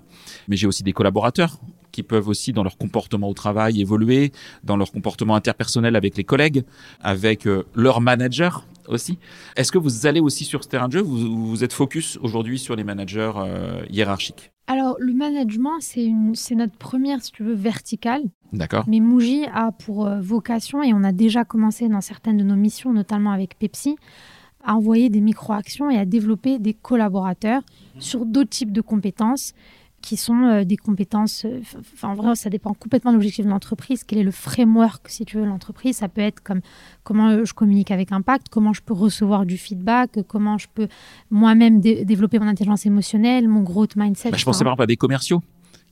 [0.48, 1.58] mais j'ai aussi des collaborateurs
[1.92, 4.32] qui peuvent aussi, dans leur comportement au travail, évoluer,
[4.64, 6.64] dans leur comportement interpersonnel avec les collègues,
[7.02, 9.18] avec euh, leur manager, aussi.
[9.56, 11.00] Est-ce que vous allez aussi sur ce terrain de jeu?
[11.00, 14.52] Vous, vous êtes focus aujourd'hui sur les managers euh, hiérarchiques?
[14.68, 18.24] Alors, le management, c'est notre première, si tu veux, verticale.
[18.52, 18.84] D'accord.
[18.88, 22.56] Mais Muji a pour euh, vocation, et on a déjà commencé dans certaines de nos
[22.56, 23.96] missions, notamment avec Pepsi,
[24.64, 27.62] à envoyer des micro-actions et à développer des collaborateurs
[28.00, 29.52] sur d'autres types de compétences
[30.02, 31.44] qui sont euh, des compétences.
[31.44, 34.04] Euh, enfin, en vrai, ça dépend complètement de l'objectif de l'entreprise.
[34.04, 35.96] Quel est le framework, si tu veux, l'entreprise?
[35.96, 36.60] Ça peut être comme
[37.02, 40.88] comment euh, je communique avec impact, comment je peux recevoir du feedback, comment je peux
[41.30, 44.30] moi-même développer mon intelligence émotionnelle, mon growth mindset.
[44.30, 45.42] Bah, je pensais par exemple à des commerciaux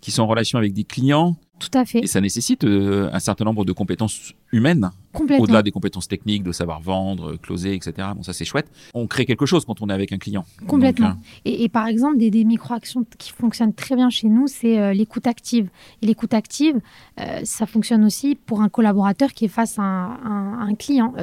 [0.05, 1.35] qui sont en relation avec des clients.
[1.59, 2.01] Tout à fait.
[2.01, 4.91] Et ça nécessite un certain nombre de compétences humaines
[5.39, 8.09] au-delà des compétences techniques, de savoir vendre, closer, etc.
[8.15, 8.71] Bon, ça c'est chouette.
[8.93, 10.45] On crée quelque chose quand on est avec un client.
[10.67, 11.09] Complètement.
[11.09, 11.13] Euh,
[11.45, 15.27] et, par exemple, des, des micro-actions qui fonctionnent très bien chez nous, c'est euh, l'écoute
[15.27, 15.71] active.
[16.03, 16.81] Et l'écoute active,
[17.19, 21.15] euh, ça fonctionne aussi pour un collaborateur qui est face à un, client,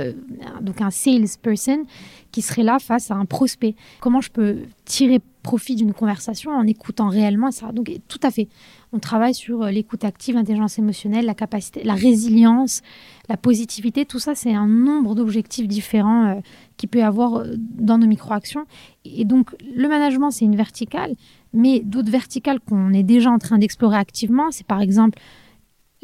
[0.61, 1.83] donc un salesperson
[2.31, 3.75] qui serait là face à un prospect.
[3.99, 7.71] Comment je peux tirer profit d'une conversation en écoutant réellement ça.
[7.71, 8.47] Donc tout à fait.
[8.93, 12.81] On travaille sur l'écoute active, l'intelligence émotionnelle, la capacité, la résilience,
[13.29, 16.41] la positivité, tout ça, c'est un nombre d'objectifs différents euh,
[16.77, 18.65] qu'il peut y avoir euh, dans nos micro-actions.
[19.05, 21.15] Et donc, le management, c'est une verticale,
[21.53, 25.19] mais d'autres verticales qu'on est déjà en train d'explorer activement, c'est par exemple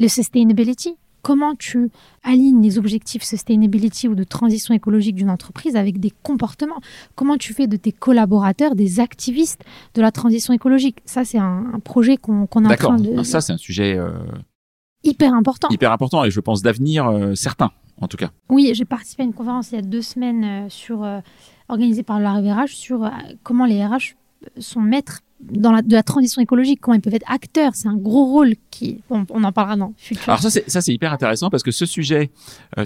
[0.00, 0.96] le sustainability.
[1.22, 1.90] Comment tu
[2.22, 6.80] alignes les objectifs sustainability ou de transition écologique d'une entreprise avec des comportements?
[7.14, 9.62] Comment tu fais de tes collaborateurs des activistes
[9.94, 10.98] de la transition écologique?
[11.04, 12.68] Ça, c'est un, projet qu'on est en train de...
[12.68, 13.96] D'accord, ça, c'est un sujet...
[13.96, 14.10] Euh,
[15.04, 15.68] hyper important.
[15.70, 18.30] Hyper important et je pense d'avenir euh, certain en tout cas.
[18.48, 21.06] Oui, j'ai participé à une conférence il y a deux semaines euh, sur,
[21.68, 23.10] organisée par la RH sur
[23.42, 24.14] comment les RH
[24.58, 27.74] sont maîtres dans la, de la transition écologique, comment ils peuvent être acteurs.
[27.74, 30.28] C'est un gros rôle qui, on en parlera dans futur.
[30.28, 32.30] Alors ça, c'est, ça, c'est hyper intéressant parce que ce sujet,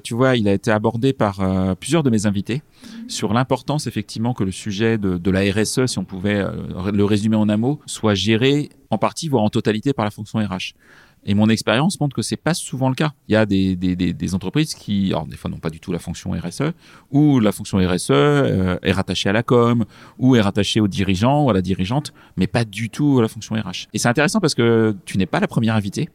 [0.05, 1.41] tu vois, il a été abordé par
[1.77, 2.62] plusieurs de mes invités
[3.09, 6.45] sur l'importance effectivement que le sujet de, de, la RSE, si on pouvait
[6.93, 10.38] le résumer en un mot, soit géré en partie, voire en totalité par la fonction
[10.38, 10.75] RH.
[11.24, 13.12] Et mon expérience montre que c'est pas souvent le cas.
[13.28, 15.78] Il y a des, des, des, des, entreprises qui, alors des fois n'ont pas du
[15.78, 16.72] tout la fonction RSE,
[17.11, 19.85] ou la fonction RSE euh, est rattachée à la com,
[20.18, 23.28] ou est rattachée au dirigeant ou à la dirigeante, mais pas du tout à la
[23.28, 23.88] fonction RH.
[23.92, 26.08] Et c'est intéressant parce que tu n'es pas la première invitée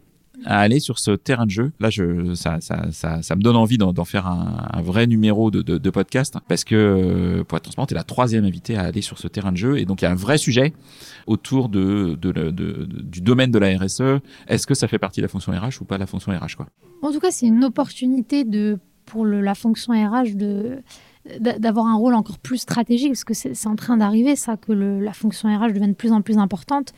[0.46, 1.72] à aller sur ce terrain de jeu.
[1.80, 5.62] Là, je, ça, ça, ça, ça me donne envie d'en faire un, vrai numéro de,
[5.62, 9.02] de, de, podcast parce que, pour être transparent, tu es la troisième invitée à aller
[9.02, 9.80] sur ce terrain de jeu.
[9.80, 10.74] Et donc, il y a un vrai sujet
[11.26, 12.52] autour de, de, de
[12.86, 14.22] du domaine de la RSE.
[14.48, 16.68] Est-ce que ça fait partie de la fonction RH ou pas la fonction RH quoi?
[17.02, 20.80] En tout cas, c'est une opportunité de, pour la fonction RH de
[21.40, 25.12] d'avoir un rôle encore plus stratégique parce que c'est en train d'arriver ça que la
[25.12, 26.94] fonction RH devienne de plus en plus importante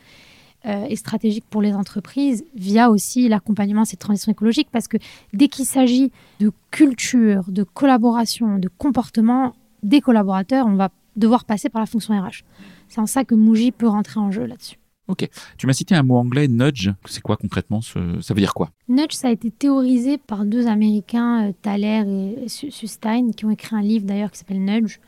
[0.66, 4.98] euh, et stratégique pour les entreprises via aussi l'accompagnement à cette transition écologique parce que
[5.32, 11.70] dès qu'il s'agit de culture, de collaboration, de comportement des collaborateurs, on va devoir passer
[11.70, 12.44] par la fonction RH.
[12.88, 14.76] C'est en ça que Muji peut rentrer en jeu là-dessus.
[15.08, 15.28] Ok.
[15.56, 16.90] Tu m'as cité un mot anglais, nudge.
[17.06, 18.20] C'est quoi concrètement ce...
[18.20, 18.70] Ça veut dire quoi?
[18.86, 23.74] Nudge, ça a été théorisé par deux Américains, euh, Thaler et Sustein, qui ont écrit
[23.74, 25.00] un livre d'ailleurs qui s'appelle Nudge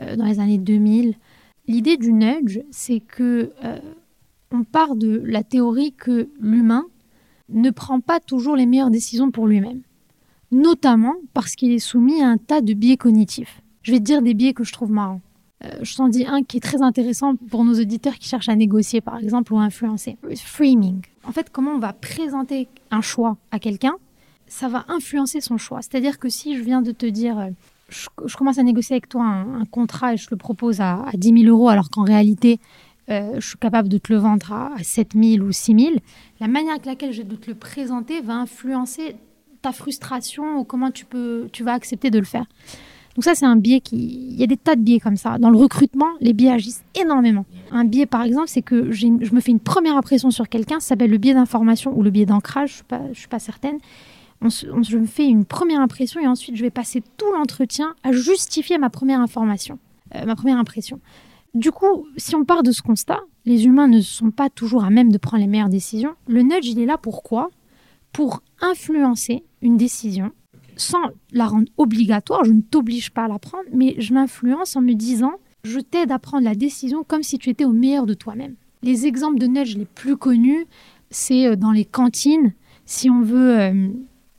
[0.00, 1.14] euh, dans les années 2000.
[1.68, 3.52] L'idée du nudge, c'est que
[4.52, 6.86] on part de la théorie que l'humain
[7.48, 9.82] ne prend pas toujours les meilleures décisions pour lui-même,
[10.50, 13.60] notamment parce qu'il est soumis à un tas de biais cognitifs.
[13.82, 15.20] Je vais te dire des biais que je trouve marrants.
[15.64, 18.56] Euh, je t'en dis un qui est très intéressant pour nos auditeurs qui cherchent à
[18.56, 20.16] négocier, par exemple, ou à influencer.
[20.36, 21.02] Framing.
[21.24, 23.94] En fait, comment on va présenter un choix à quelqu'un,
[24.46, 25.82] ça va influencer son choix.
[25.82, 27.50] C'est-à-dire que si je viens de te dire, euh,
[27.88, 31.42] je, commence à négocier avec toi un, contrat et je le propose à, à 10
[31.42, 32.58] 000 euros, alors qu'en réalité,
[33.10, 35.94] euh, je suis capable de te le vendre à, 7 000 ou 6 000,
[36.40, 39.16] la manière avec laquelle je vais te le présenter va influencer
[39.62, 42.46] ta frustration ou comment tu, peux, tu vas accepter de le faire.
[43.16, 43.96] Donc ça, c'est un biais qui...
[43.96, 45.38] Il y a des tas de biais comme ça.
[45.38, 47.44] Dans le recrutement, les biais agissent énormément.
[47.72, 50.88] Un biais, par exemple, c'est que je me fais une première impression sur quelqu'un, ça
[50.90, 53.78] s'appelle le biais d'information ou le biais d'ancrage, je ne suis, pas certaine.
[54.42, 58.78] je me fais une première impression et ensuite je vais passer tout l'entretien à justifier
[58.78, 59.78] ma première information,
[60.14, 61.00] euh, ma première impression.
[61.54, 64.90] Du coup, si on part de ce constat, les humains ne sont pas toujours à
[64.90, 66.14] même de prendre les meilleures décisions.
[66.28, 67.50] Le nudge, il est là pourquoi?
[68.12, 70.32] Pour influencer une décision
[70.76, 72.44] sans la rendre obligatoire.
[72.44, 75.32] Je ne t'oblige pas à la prendre, mais je l'influence en me disant
[75.62, 78.54] je t'aide à prendre la décision comme si tu étais au meilleur de toi-même.
[78.82, 80.66] Les exemples de nudge les plus connus,
[81.10, 82.54] c'est euh, dans les cantines.
[82.86, 83.88] Si on veut euh,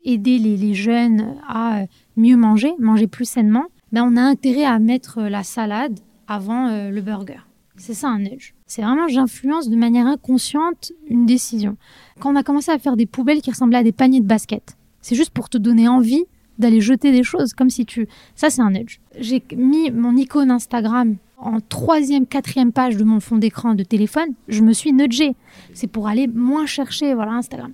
[0.04, 1.86] aider les, jeunes à euh,
[2.18, 6.90] mieux manger, manger plus sainement, ben on a intérêt à mettre la salade avant euh,
[6.90, 7.40] le burger.
[7.78, 8.54] C'est ça un nudge.
[8.68, 11.78] C'est vraiment j'influence de manière inconsciente une décision.
[12.20, 14.78] Quand on a commencé à faire des poubelles qui ressemblaient à des paniers de basket,
[15.02, 16.26] c'est juste pour te donner envie
[16.60, 18.08] d'aller jeter des choses, comme si tu...
[18.36, 19.00] Ça, c'est un nudge.
[19.18, 24.34] J'ai mis mon icône Instagram en troisième, quatrième page de mon fond d'écran de téléphone,
[24.48, 25.36] je me suis nudgée.
[25.74, 27.74] C'est pour aller moins chercher, voilà, Instagram.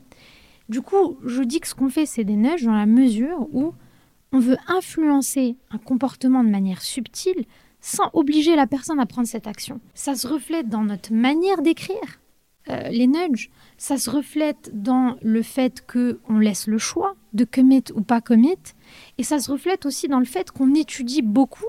[0.70, 3.74] Du coup, je dis que ce qu'on fait, c'est des nudges dans la mesure où
[4.32, 7.46] on veut influencer un comportement de manière subtile
[7.88, 9.80] sans obliger la personne à prendre cette action.
[9.94, 12.20] Ça se reflète dans notre manière d'écrire.
[12.70, 17.86] Euh, les nudges, ça se reflète dans le fait qu'on laisse le choix de commit
[17.96, 18.58] ou pas commit,
[19.18, 21.64] et ça se reflète aussi dans le fait qu'on étudie beaucoup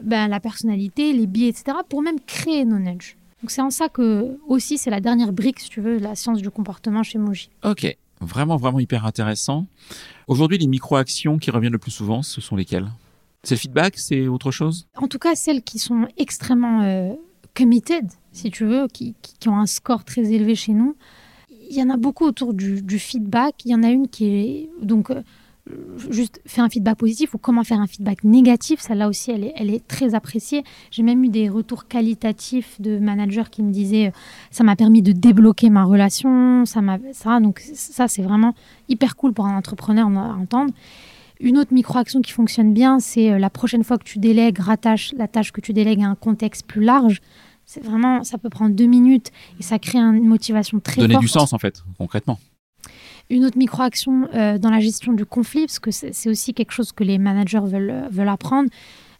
[0.00, 3.18] ben, la personnalité, les biais, etc., pour même créer nos nudges.
[3.42, 6.40] Donc c'est en ça que aussi c'est la dernière brique, si tu veux, la science
[6.40, 7.50] du comportement chez Moji.
[7.62, 7.86] Ok,
[8.22, 9.66] vraiment, vraiment hyper intéressant.
[10.26, 12.88] Aujourd'hui, les micro-actions qui reviennent le plus souvent, ce sont lesquelles?
[13.44, 14.88] C'est le feedback, c'est autre chose?
[14.96, 17.12] En tout cas, celles qui sont extrêmement euh,
[17.54, 19.14] committed, si tu veux, qui,
[19.46, 20.96] ont un score très élevé chez nous.
[21.70, 23.64] Il y en a beaucoup autour du, feedback.
[23.64, 25.22] Il y en a une qui est donc euh,
[26.10, 28.80] juste faire un feedback positif ou comment faire un feedback négatif.
[28.80, 30.64] Celle-là aussi, elle est, très appréciée.
[30.90, 34.18] J'ai même eu des retours qualitatifs de managers qui me disaient euh,
[34.50, 36.98] ça m'a permis de débloquer ma relation, ça m'a.
[37.40, 38.54] Donc ça, c'est vraiment
[38.88, 40.72] hyper cool pour un entrepreneur à entendre.
[41.40, 45.12] Une autre micro-action qui fonctionne bien, c'est euh, la prochaine fois que tu délègues, rattache
[45.16, 47.20] la tâche que tu délègues à un contexte plus large.
[47.66, 51.22] C'est vraiment, ça peut prendre deux minutes et ça crée une motivation très Donner forte.
[51.22, 52.38] du sens, en fait, concrètement.
[53.30, 56.92] Une autre micro-action euh, dans la gestion du conflit, parce que c'est aussi quelque chose
[56.92, 58.68] que les managers veulent, euh, veulent apprendre.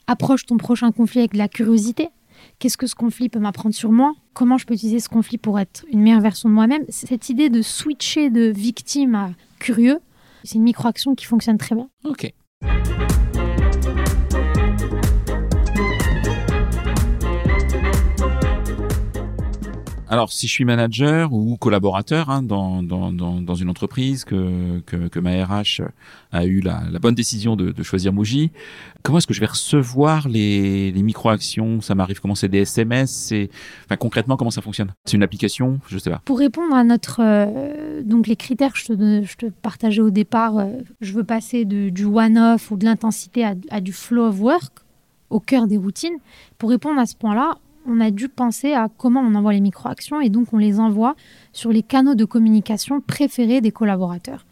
[0.06, 2.10] Approche ton prochain conflit avec de la curiosité.
[2.58, 4.14] Qu'est-ce que ce conflit peut m'apprendre sur moi?
[4.34, 6.82] Comment je peux utiliser ce conflit pour être une meilleure version de moi-même?
[6.90, 10.00] Cette idée de switcher de victime à curieux,
[10.44, 11.88] c'est une micro-action qui fonctionne très bien.
[12.04, 12.32] Ok.
[20.08, 25.18] Alors, si je suis manager ou collaborateur hein, dans, dans, dans, une entreprise, que, que,
[25.18, 25.82] ma RH
[26.30, 28.50] a eu la, bonne décision de, choisir Moji,
[29.02, 31.80] comment est-ce que je vais recevoir les, les micro-actions?
[31.80, 32.34] Ça m'arrive comment?
[32.34, 33.32] C'est des SMS.
[33.86, 34.92] Enfin, concrètement, comment ça fonctionne?
[35.06, 35.80] C'est une application?
[35.88, 36.20] Je sais pas.
[36.24, 37.20] Pour répondre à notre...
[37.20, 40.66] Euh, donc, les critères que je te, je te partageais au départ, euh,
[41.00, 44.72] je veux passer de, du one-off ou de l'intensité à, à du flow of work
[45.30, 46.18] au cœur des routines.
[46.58, 50.20] Pour répondre à ce point-là, on a dû penser à comment on envoie les micro-actions
[50.20, 51.14] et donc on les envoie
[51.52, 54.46] sur les canaux de communication préférés des collaborateurs.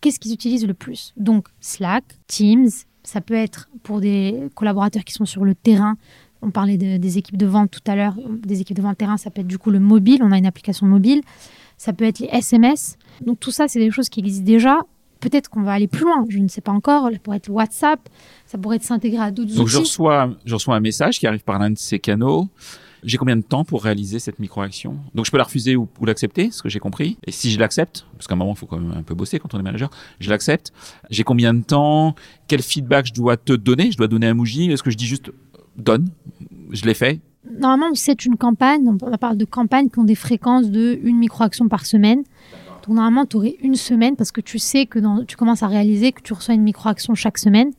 [0.00, 1.12] Qu'est-ce qu'ils utilisent le plus?
[1.16, 2.70] Donc Slack, Teams,
[3.04, 5.96] ça peut être pour des collaborateurs qui sont sur le terrain.
[6.42, 9.16] On parlait de, des équipes de vente tout à l'heure, des équipes de vente terrain,
[9.16, 11.20] ça peut être du coup le mobile, on a une application mobile,
[11.76, 12.96] ça peut être les SMS.
[13.24, 14.80] Donc tout ça, c'est des choses qui existent déjà.
[15.22, 17.08] Peut-être qu'on va aller plus loin, je ne sais pas encore.
[17.12, 18.08] Ça pourrait être WhatsApp,
[18.44, 19.56] ça pourrait être s'intégrer à d'autres outils.
[19.56, 22.48] Donc je reçois, je reçois un message qui arrive par l'un de ces canaux.
[23.04, 24.96] J'ai combien de temps pour réaliser cette micro-action?
[25.14, 27.18] Donc je peux la refuser ou, ou l'accepter, ce que j'ai compris.
[27.24, 29.38] Et si je l'accepte, parce qu'à un moment il faut quand même un peu bosser
[29.38, 30.72] quand on est manager, je l'accepte.
[31.08, 32.16] J'ai combien de temps?
[32.48, 33.92] Quel feedback je dois te donner?
[33.92, 34.72] Je dois donner un Muji?
[34.72, 35.30] Est-ce que je dis juste
[35.76, 36.10] donne?
[36.70, 37.20] Je l'ai fait
[37.58, 38.88] Normalement, c'est une campagne.
[38.88, 42.22] On parle de campagnes qui ont des fréquences de une micro-action par semaine.
[42.86, 46.12] Donc normalement, tu aurais une semaine parce que tu sais que tu commences à réaliser
[46.12, 47.70] que tu reçois une micro-action chaque semaine.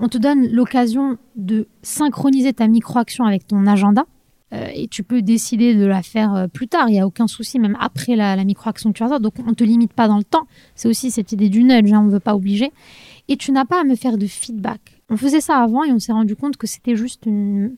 [0.00, 4.04] On te donne l'occasion de synchroniser ta micro-action avec ton agenda.
[4.52, 6.88] Euh, et tu peux décider de la faire euh, plus tard.
[6.88, 9.18] Il n'y a aucun souci, même après la, la micro-action que tu as.
[9.18, 10.46] Donc on ne te limite pas dans le temps.
[10.74, 12.72] C'est aussi cette idée du nudge, hein, on ne veut pas obliger.
[13.28, 15.00] Et tu n'as pas à me faire de feedback.
[15.08, 17.76] On faisait ça avant et on s'est rendu compte que c'était juste une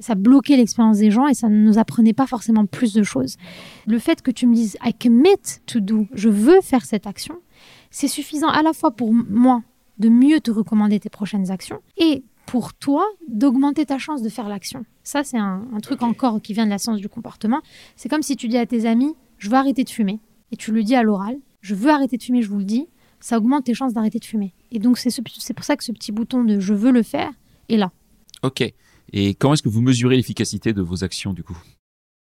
[0.00, 3.36] ça bloquait l'expérience des gens et ça ne nous apprenait pas forcément plus de choses.
[3.86, 7.36] Le fait que tu me dises I commit to do, je veux faire cette action,
[7.90, 9.62] c'est suffisant à la fois pour moi
[9.98, 14.48] de mieux te recommander tes prochaines actions et pour toi d'augmenter ta chance de faire
[14.48, 14.84] l'action.
[15.02, 17.60] Ça, c'est un, un, truc encore qui vient de la science du comportement.
[17.96, 20.20] C'est comme si tu dis à tes amis je veux arrêter de fumer
[20.52, 22.86] et tu le dis à l'oral je veux arrêter de fumer, je vous le dis,
[23.18, 24.54] ça augmente tes chances d'arrêter de fumer.
[24.70, 27.32] Et donc, c'est ce, pour ça que ce petit bouton de je veux le faire
[27.68, 27.90] est là.
[28.44, 28.72] Ok.
[29.12, 31.56] Et comment est-ce que vous mesurez l'efficacité de vos actions du coup?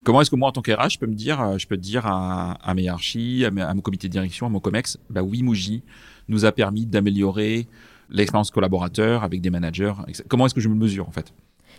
[0.05, 2.75] Comment est-ce que moi, en tant qu'RH, je peux me dire, je peux dire à,
[2.75, 5.83] mes archis, à, mon comité de direction, à mon COMEX, bah oui, Muji
[6.29, 7.67] nous a permis d'améliorer
[8.11, 9.95] l'expérience collaborateur avec des managers.
[10.29, 11.33] Comment est-ce que je me mesure en fait?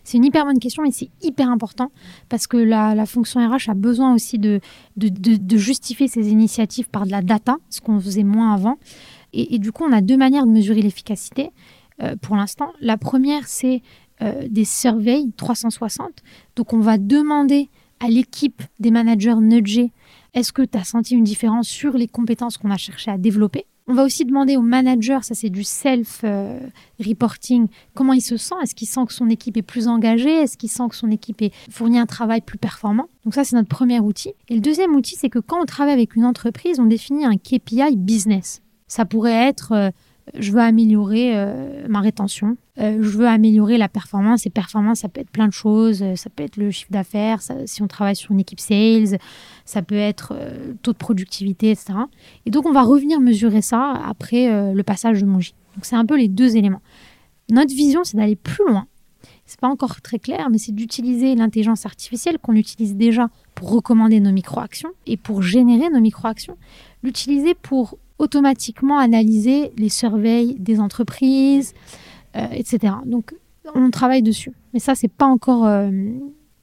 [0.03, 1.91] C'est une hyper bonne question et c'est hyper important
[2.29, 4.59] parce que la, fonction RH a besoin aussi de,
[5.55, 8.77] justifier ses initiatives par de la data, ce qu'on faisait moins avant.
[9.33, 11.51] Et, et, du coup, on a deux manières de mesurer l'efficacité
[12.01, 12.71] euh, pour l'instant.
[12.81, 13.81] La première, c'est
[14.21, 16.09] euh, des surveys 360.
[16.55, 19.91] Donc, on va demander à l'équipe des managers nudgés
[20.35, 23.65] est-ce que tu as senti une différence sur les compétences qu'on a cherché à développer?
[23.87, 28.55] On va aussi demander au manager, ça c'est du self-reporting, euh, comment il se sent.
[28.63, 30.41] Est-ce qu'il sent que son équipe est plus engagée?
[30.41, 33.07] Est-ce qu'il sent que son équipe est fournit un travail plus performant?
[33.23, 34.33] Donc ça c'est notre premier outil.
[34.49, 37.37] Et le deuxième outil, c'est que quand on travaille avec une entreprise, on définit un
[37.37, 38.61] KPI business.
[38.87, 39.71] Ça pourrait être...
[39.71, 39.89] Euh,
[40.33, 44.45] je veux améliorer euh, ma rétention, euh, je veux améliorer la performance.
[44.45, 46.01] Et performance, ça peut être plein de choses.
[46.01, 49.19] Euh, ça peut être le chiffre d'affaires, si on travaille sur une équipe sales,
[49.65, 50.35] ça peut être
[50.81, 51.93] taux de productivité, etc.
[52.45, 55.53] Et donc, on va revenir mesurer ça après le passage de Monji.
[55.75, 56.81] Donc, c'est un peu les deux éléments.
[57.49, 58.87] Notre vision, c'est d'aller plus loin.
[59.45, 64.19] C'est pas encore très clair, mais c'est d'utiliser l'intelligence artificielle qu'on utilise déjà pour recommander
[64.19, 66.57] nos micro-actions et pour générer nos micro-actions.
[67.03, 71.73] L'utiliser pour automatiquement analyser les surveilles des entreprises,
[72.35, 72.93] euh, etc.
[73.05, 73.35] Donc,
[73.73, 74.53] on travaille dessus.
[74.73, 75.89] Mais ça, c'est pas encore euh,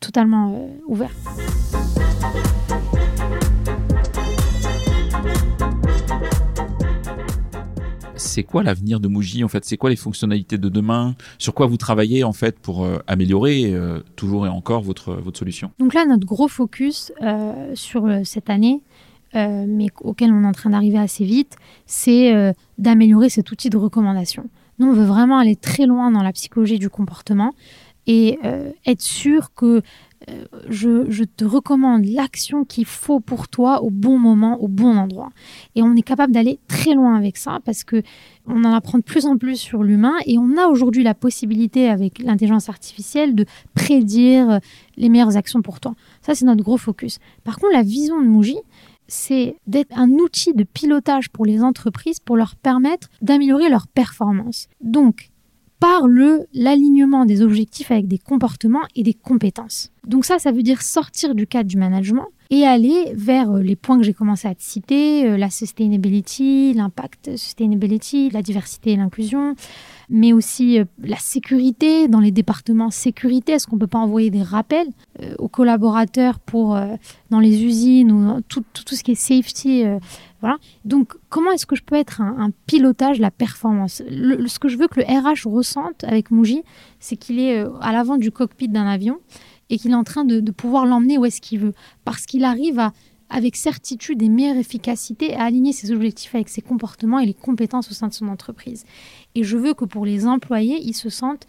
[0.01, 1.11] totalement euh, ouvert.
[8.15, 9.63] c'est quoi l'avenir de Muji en fait?
[9.67, 11.17] C'est quoi les fonctionnalités de demain?
[11.39, 13.75] Sur quoi vous travaillez en fait pour améliorer
[14.17, 15.71] toujours et encore votre, votre solution?
[15.79, 17.13] Donc là, notre gros focus
[17.75, 18.81] sur cette année,
[19.35, 23.71] euh, mais auquel on est en train d'arriver assez vite, c'est euh, d'améliorer cet outil
[23.71, 24.49] de recommandation.
[24.79, 27.55] Nous, on veut vraiment aller très loin dans la psychologie du comportement
[28.07, 29.83] et euh, être sûr que
[30.69, 35.31] je, te recommande l'action qu'il faut pour toi au bon moment, au bon endroit.
[35.75, 38.03] Et on est capable d'aller très loin avec ça parce que
[38.47, 41.89] on en apprend de plus en plus sur l'humain et on a aujourd'hui la possibilité
[41.89, 44.61] avec l'intelligence artificielle de prédire
[44.97, 45.95] les meilleures actions pour toi.
[46.21, 47.19] Ça, c'est notre gros focus.
[47.45, 48.59] Par contre, la vision de Muji,
[49.13, 54.69] c'est d'être un outil de pilotage pour les entreprises pour leur permettre d'améliorer leur performance.
[54.81, 55.31] Donc,
[55.81, 59.91] par le l'alignement des objectifs avec des comportements et des compétences.
[60.07, 63.77] Donc ça, ça veut dire sortir du cadre du management et aller vers euh, les
[63.77, 68.97] points que j'ai commencé à te citer, euh, la sustainability, l'impact sustainability, la diversité et
[68.97, 69.57] l'inclusion,
[70.13, 73.53] mais aussi euh, la sécurité dans les départements sécurité.
[73.53, 74.89] Est-ce qu'on peut pas envoyer des rappels
[75.39, 76.79] aux collaborateurs pour
[77.31, 79.85] dans les usines ou tout, tout, ce qui est safety
[80.41, 80.57] voilà.
[80.85, 84.03] Donc, comment est-ce que je peux être un, pilotage la performance?
[84.09, 86.63] Ce que je veux que le RH ressente avec Muji,
[86.99, 89.19] c'est qu'il est à l'avant du cockpit d'un avion
[89.71, 91.73] et qu'il est en train de, pouvoir l'emmener où est-ce qu'il veut.
[92.05, 92.91] Parce qu'il arrive
[93.31, 97.91] avec certitude et meilleure efficacité à aligner ses objectifs avec ses comportements et les compétences
[97.91, 98.85] au sein de son entreprise.
[99.35, 101.47] Et je veux que pour les employés, ils se sentent,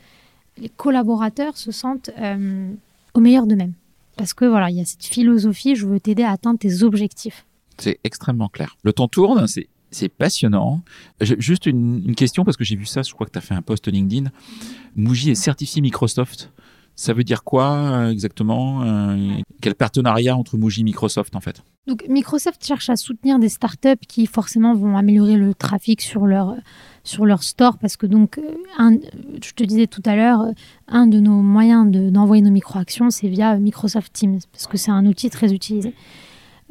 [0.57, 2.71] les collaborateurs se sentent euh,
[3.13, 3.73] au meilleur d'eux-mêmes.
[4.15, 7.45] Parce que voilà, il y a cette philosophie, je veux t'aider à atteindre tes objectifs.
[7.77, 8.77] C'est extrêmement clair.
[8.83, 10.81] Le temps tourne, c'est c'est passionnant.
[11.21, 13.53] Juste une, une, question, parce que j'ai vu ça, je crois que tu as fait
[13.53, 14.31] un post LinkedIn.
[14.95, 16.51] Muji est certifié Microsoft.
[16.95, 21.63] Ça veut dire quoi euh, exactement euh, Quel partenariat entre Muji et Microsoft en fait?
[21.87, 26.55] Donc Microsoft cherche à soutenir des startups qui forcément vont améliorer le trafic sur leur
[27.03, 28.97] sur leur store parce que donc euh,
[29.43, 30.45] je te disais tout à l'heure
[30.87, 35.05] un de nos moyens d'envoyer nos micro-actions c'est via Microsoft Teams parce que c'est un
[35.05, 35.93] outil très utilisé.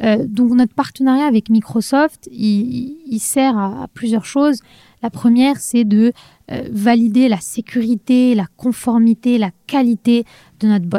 [0.00, 4.60] donc notre partenariat avec Microsoft, il, sert à, plusieurs choses.
[5.02, 6.12] La première, c'est de
[6.52, 10.24] euh, valider la sécurité, la conformité, la qualité
[10.60, 10.98] de notre bot.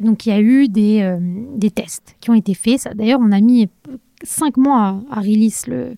[0.00, 2.88] Donc il y a eu des, euh, tests qui ont été faits.
[2.94, 3.68] D'ailleurs, on a mis
[4.22, 5.94] cinq mois à, release le,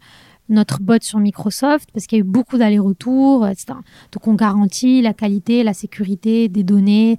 [0.48, 3.78] notre bot sur Microsoft parce qu'il y a eu beaucoup d'allers-retours, etc.
[4.12, 7.16] Donc on garantit la qualité, la sécurité des données,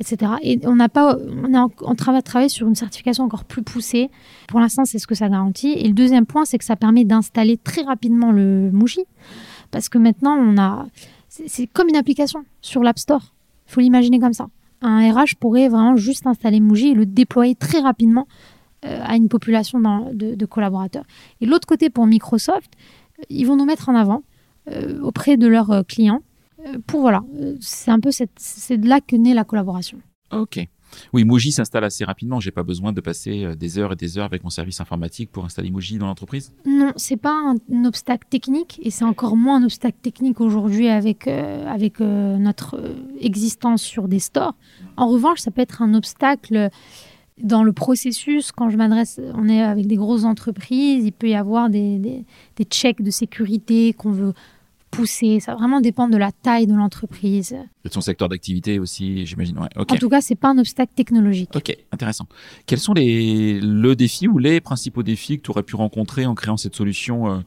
[0.00, 0.32] etc.
[0.42, 3.62] Et on n'a pas, on est en, train de travailler sur une certification encore plus
[3.62, 4.10] poussée.
[4.48, 5.72] Pour l'instant, c'est ce que ça garantit.
[5.72, 9.04] Et le deuxième point, c'est que ça permet d'installer très rapidement le Muji
[9.70, 10.86] parce que maintenant, on a,
[11.28, 13.34] c'est comme une application sur l'App Store.
[13.68, 14.48] Il faut l'imaginer comme ça.
[14.82, 18.26] Un RH pourrait vraiment juste installer Muji et le déployer très rapidement
[18.84, 19.80] euh, à une population
[20.12, 21.04] de, collaborateurs.
[21.40, 22.70] Et l'autre côté, pour Microsoft,
[23.30, 24.22] ils vont nous mettre en avant
[24.70, 26.20] euh, auprès de leurs euh, clients.
[26.86, 27.22] pour voilà,
[27.60, 29.98] c'est un peu c'est de là que naît la collaboration.
[30.30, 30.66] Ok.
[31.12, 32.40] Oui, Muji s'installe assez rapidement.
[32.40, 35.30] J'ai pas besoin de passer euh, des heures et des heures avec mon service informatique
[35.30, 36.52] pour installer Muji dans l'entreprise.
[36.66, 41.28] Non, c'est pas un, obstacle technique et c'est encore moins un obstacle technique aujourd'hui avec
[41.28, 42.80] euh, avec euh, notre
[43.20, 44.54] existence sur des stores.
[44.96, 46.70] En revanche, ça peut être un obstacle
[47.38, 51.34] dans le processus, quand je m'adresse, on est avec des grosses entreprises, il peut y
[51.34, 52.24] avoir des, des,
[52.56, 54.32] des checks de sécurité qu'on veut
[54.90, 55.40] pousser.
[55.40, 57.56] Ça vraiment dépend de la taille de l'entreprise.
[57.84, 59.58] De son secteur d'activité aussi, j'imagine.
[59.76, 61.50] En tout cas, c'est pas un obstacle technologique.
[61.54, 62.26] Ok, intéressant.
[62.66, 66.34] Quels sont les le défi ou les principaux défis que tu aurais pu rencontrer en
[66.34, 67.38] créant cette solution euh,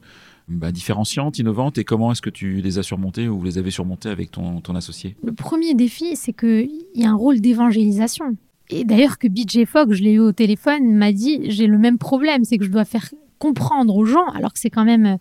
[0.48, 3.70] bah, différenciante, innovante, et comment est-ce que tu les as surmontés ou vous les avez
[3.70, 5.16] surmontés avec ton, ton associé?
[5.22, 8.36] Le premier défi, c'est qu'il y a un rôle d'évangélisation.
[8.68, 11.98] Et d'ailleurs que BJ Fogg, je l'ai eu au téléphone, m'a dit j'ai le même
[11.98, 13.08] problème, c'est que je dois faire
[13.38, 15.18] comprendre aux gens, alors que c'est quand même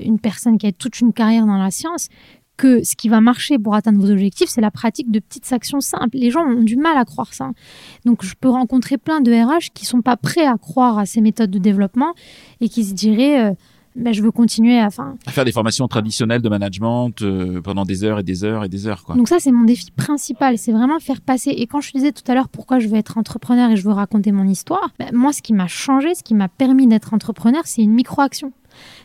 [0.00, 2.08] une personne qui a toute une carrière dans la science,
[2.58, 5.80] que ce qui va marcher pour atteindre vos objectifs, c'est la pratique de petites actions
[5.80, 6.18] simples.
[6.18, 7.52] Les gens ont du mal à croire ça.
[8.04, 11.22] Donc, je peux rencontrer plein de RH qui sont pas prêts à croire à ces
[11.22, 12.14] méthodes de développement
[12.60, 13.54] et qui se diraient, euh,
[13.94, 14.88] ben, je veux continuer à,
[15.26, 18.68] À faire des formations traditionnelles de management euh, pendant des heures et des heures et
[18.68, 19.14] des heures, quoi.
[19.14, 21.50] Donc ça, c'est mon défi principal, c'est vraiment faire passer.
[21.50, 23.92] Et quand je disais tout à l'heure pourquoi je veux être entrepreneur et je veux
[23.92, 27.62] raconter mon histoire, ben, moi, ce qui m'a changé, ce qui m'a permis d'être entrepreneur,
[27.66, 28.52] c'est une micro-action.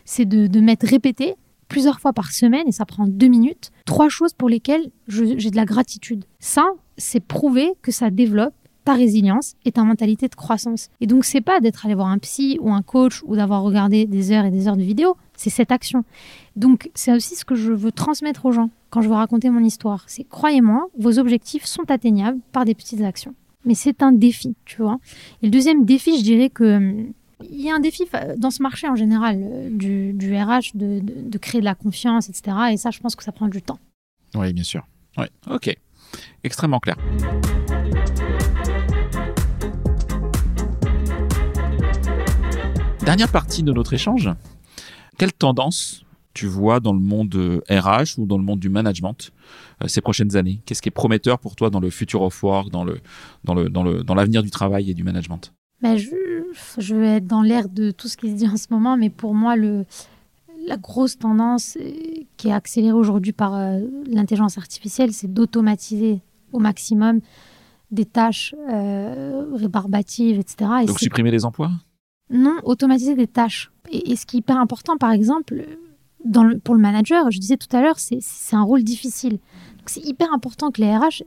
[0.04, 1.34] C'est de, de m'être répété
[1.68, 5.56] plusieurs fois par semaine, et ça prend deux minutes, trois choses pour lesquelles j'ai de
[5.56, 6.24] la gratitude.
[6.38, 6.66] Ça,
[6.96, 8.54] c'est prouvé que ça développe
[8.84, 10.90] ta résilience et ta mentalité de croissance.
[11.00, 14.04] Et donc, c'est pas d'être allé voir un psy ou un coach ou d'avoir regardé
[14.04, 16.04] des heures et des heures de vidéos, c'est cette action.
[16.54, 19.64] Donc, c'est aussi ce que je veux transmettre aux gens quand je veux raconter mon
[19.64, 20.04] histoire.
[20.06, 23.34] C'est, croyez-moi, vos objectifs sont atteignables par des petites actions.
[23.64, 24.98] Mais c'est un défi, tu vois.
[25.42, 27.12] Et le deuxième défi, je dirais que hum,
[27.42, 28.04] il y a un défi
[28.36, 32.56] dans ce marché en général euh, du, RH de, créer de la confiance, etc.
[32.72, 33.78] Et ça, je pense que ça prend du temps.
[34.34, 34.86] Oui, bien sûr.
[35.16, 35.28] Ouais.
[35.50, 35.74] Ok.
[36.42, 36.96] Extrêmement clair.
[43.04, 44.30] Dernière partie de notre échange.
[45.18, 49.30] Quelle tendance tu vois dans le monde euh, RH ou dans le monde du management
[49.82, 50.62] euh, ces prochaines années?
[50.66, 53.00] Qu'est-ce qui est prometteur pour toi dans le future of work, dans le
[53.44, 55.52] dans le dans le dans l'avenir du travail et du management?
[55.84, 56.10] Ben, je,
[56.78, 59.10] je vais être dans l'air de tout ce qui se dit en ce moment, mais
[59.10, 59.84] pour moi, le,
[60.66, 61.90] la grosse tendance euh,
[62.38, 66.20] qui est accélérée aujourd'hui par euh, l'intelligence artificielle, c'est d'automatiser
[66.52, 67.20] au maximum
[67.90, 70.70] des tâches euh, rébarbatives, etc.
[70.82, 71.70] Et Donc supprimer les emplois?
[72.30, 73.70] Non, automatiser des tâches.
[73.92, 75.66] Et, et ce qui est hyper important, par exemple,
[76.24, 78.20] dans le- pour le manager, je disais tout à l'heure, c'est-
[78.52, 79.38] un rôle difficile.
[79.84, 81.22] C'est hyper important que les RH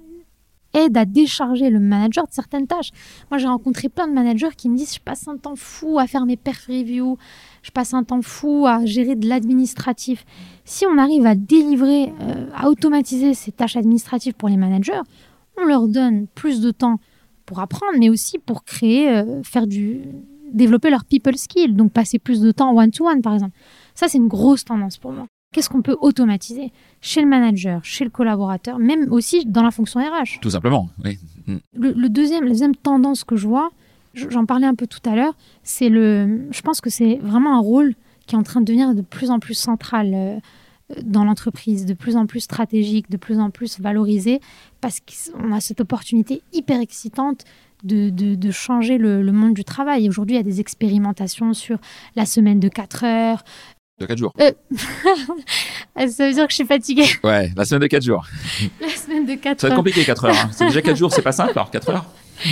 [0.73, 2.91] aident à décharger le manager de certaines tâches.
[3.31, 6.07] Moi, j'ai rencontré plein de managers qui me disent je passe un temps fou à
[6.07, 7.17] faire mes perf reviews,
[7.63, 10.25] je passe un temps fou à gérer de l'administratif.
[10.65, 15.01] Si on arrive à délivrer, euh, à automatiser ces tâches administratives pour les managers,
[15.57, 16.99] on leur donne plus de temps
[17.45, 20.01] pour apprendre, mais aussi pour créer, euh, faire du,
[20.51, 23.55] développer leur people skill, donc passer plus de temps one-to-one, par exemple.
[23.95, 25.27] Ça, c'est une grosse tendance pour moi.
[25.53, 26.71] Qu'est-ce qu'on peut automatiser
[27.01, 30.89] chez le manager, chez le collaborateur, même aussi dans la fonction RH Tout simplement.
[31.03, 31.17] Oui.
[31.73, 33.69] le, le deuxième, la deuxième tendance que je vois,
[34.13, 36.47] je- j'en parlais un peu tout à l'heure, c'est le.
[36.51, 37.93] Je pense que c'est vraiment un rôle
[38.25, 40.37] qui est en train de devenir de plus en plus central euh,
[41.03, 44.41] dans l'entreprise, de plus en plus stratégique, de plus en plus valorisé,
[44.81, 47.45] parce qu'on a cette opportunité hyper excitante
[47.83, 50.09] de, de- de changer le, le monde du travail.
[50.09, 51.77] Aujourd'hui, il y a des expérimentations sur
[52.17, 53.43] la semaine de 4 heures.
[53.99, 54.33] De 4 jours.
[55.97, 57.05] Ça veut dire que je suis fatiguée.
[57.23, 58.25] Ouais, la semaine de 4 jours.
[58.79, 60.35] La semaine de 4 Ça va être compliqué 4 heures.
[60.35, 60.49] hein.
[60.51, 62.05] C'est déjà 4 jours, c'est pas simple alors 4 heures.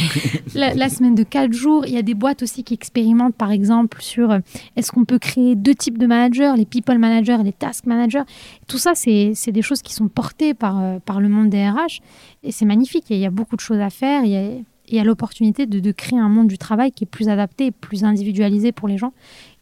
[0.56, 3.52] la, la semaine de 4 jours, il y a des boîtes aussi qui expérimentent, par
[3.52, 4.40] exemple, sur euh,
[4.76, 8.24] est-ce qu'on peut créer deux types de managers, les people managers et les task managers.
[8.68, 12.02] Tout ça, c'est des choses qui sont portées par, euh, par le monde des RH
[12.44, 13.06] et c'est magnifique.
[13.12, 14.24] Il y a beaucoup de choses à faire.
[14.24, 14.42] Il y a,
[14.88, 17.70] il y a l'opportunité de, de créer un monde du travail qui est plus adapté,
[17.70, 19.14] plus individualisé pour les gens.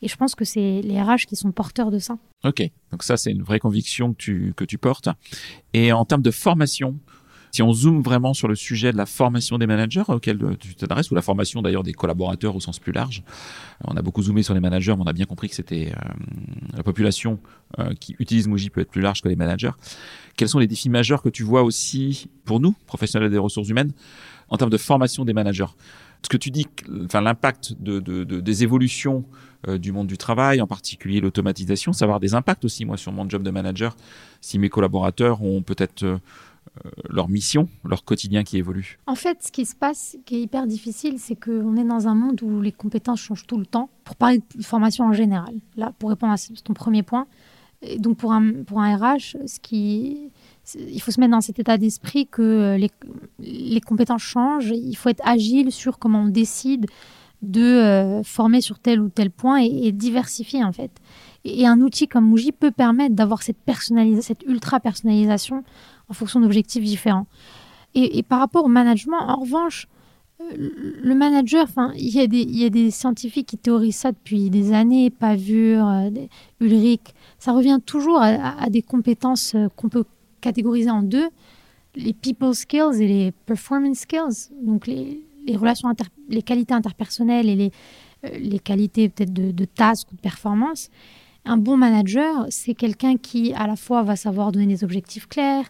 [0.04, 2.18] Et je pense que c'est les RH qui sont porteurs de ça.
[2.43, 5.08] Ok, donc ça c'est une vraie conviction que tu, que tu portes.
[5.74, 6.99] Et en termes de formation,
[7.54, 10.76] si on zoome vraiment sur le sujet de la formation des managers auxquels euh, tu
[10.76, 13.24] t'adresses, ou la formation d'ailleurs des collaborateurs au sens plus large,
[13.86, 16.10] on a beaucoup zoomé sur les managers, mais on a bien compris que c'était euh,
[16.76, 17.39] la population
[17.80, 19.72] euh, qui utilise Muji peut être plus large que les managers.
[20.36, 23.93] Quels sont les défis majeurs que tu vois aussi pour nous, professionnels des ressources humaines,
[24.49, 25.72] en termes de formation des managers?
[26.24, 26.67] Ce que tu dis,
[27.05, 29.24] enfin l'impact de, de- de- des évolutions
[29.67, 32.97] euh, du monde du travail, en particulier l'automatisation, ça va avoir des impacts aussi moi
[32.97, 33.95] sur mon job de manager.
[34.41, 36.17] Si mes collaborateurs ont peut-être euh,
[36.86, 38.97] euh, leur mission, leur quotidien qui évolue.
[39.05, 42.15] En fait, ce qui se passe, qui est hyper difficile, c'est qu'on est dans un
[42.15, 43.89] monde où les compétences changent tout le temps.
[44.05, 47.28] Pour parler de formation en général, là, pour répondre à ton premier point,
[47.99, 50.32] donc pour un, RH, ce qui,
[50.76, 52.89] il faut se mettre dans cet état d'esprit que euh, les,
[53.39, 54.72] les compétences changent.
[54.74, 56.86] Il faut être agile sur comment on décide
[57.41, 60.91] de euh, former sur tel ou tel point et, diversifier en fait.
[61.43, 63.57] Et, un outil comme Muji peut permettre d'avoir cette
[64.22, 65.64] cette ultra personnalisation
[66.07, 67.28] en fonction d'objectifs différents.
[67.95, 69.88] Et, par rapport au management, en revanche,
[70.41, 70.70] euh,
[71.03, 76.09] le manager, il y, y a des scientifiques qui théorisent ça depuis des années, Pavure,
[76.59, 77.14] Ulrich.
[77.38, 80.05] Ça revient toujours à, à- des compétences qu'on peut
[80.48, 81.30] catégoriser en deux
[81.96, 84.38] les people skills et les performance skills.
[84.70, 85.24] Donc les,
[85.56, 87.72] relations, inter- les qualités interpersonnelles et les,
[88.26, 90.89] euh, les qualités peut-être de, de task ou de performance.
[91.46, 95.68] Un bon manager, c'est quelqu'un qui à la fois va savoir donner des objectifs clairs,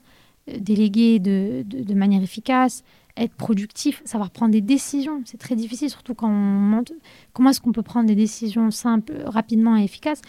[0.50, 2.84] euh, déléguer de, de, de manière efficace,
[3.18, 5.22] être productif, savoir prendre des décisions.
[5.26, 6.94] C'est très difficile, surtout quand on monte.
[7.34, 10.22] Comment est-ce qu'on peut prendre des décisions simples, rapidement et efficaces?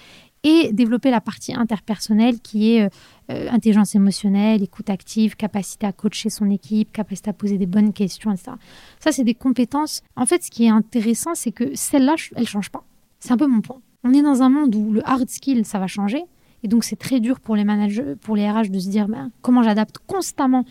[0.45, 2.89] Et développer la partie interpersonnelle qui est euh,
[3.31, 7.95] euh, intelligence émotionnelle, écoute active, capacité à coacher son équipe, capacité à poser des bonnes
[7.95, 8.53] questions, etc.
[9.01, 10.03] Ça, c'est des compétences.
[10.17, 12.85] En fait, ce qui est intéressant, c'est que celles-là, elles ne changent pas.
[13.19, 13.81] C'est un peu mon point.
[14.05, 16.23] On est dans un monde où le hard skill, ça va changer.
[16.63, 19.31] Et donc, c'est très dur pour les managers, pour les RH de se dire ben,
[19.41, 20.67] comment j'adapte constamment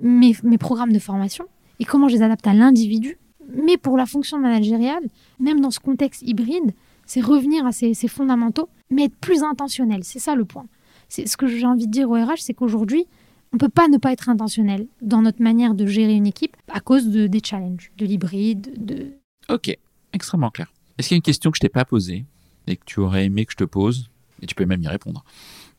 [0.00, 1.44] mes, mes programmes de formation
[1.78, 3.18] et comment je les adapte à l'individu.
[3.54, 5.04] Mais pour la fonction managériale,
[5.38, 6.74] même dans ce contexte hybride,
[7.06, 10.04] c'est revenir à ces fondamentaux, mais être plus intentionnel.
[10.04, 10.66] C'est ça le point.
[11.08, 13.06] C'est ce que j'ai envie de dire au RH, c'est qu'aujourd'hui,
[13.52, 16.80] on peut pas ne pas être intentionnel dans notre manière de gérer une équipe à
[16.80, 19.12] cause de, des challenges, de l'hybride, de...
[19.48, 19.76] Ok,
[20.12, 20.72] extrêmement clair.
[20.96, 22.24] Est-ce qu'il y a une question que je t'ai pas posée
[22.66, 25.24] et que tu aurais aimé que je te pose Et tu peux même y répondre?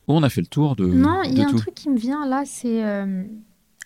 [0.06, 0.84] on a fait le tour de.
[0.84, 3.24] Non, il y a un truc qui me vient là, c'est euh,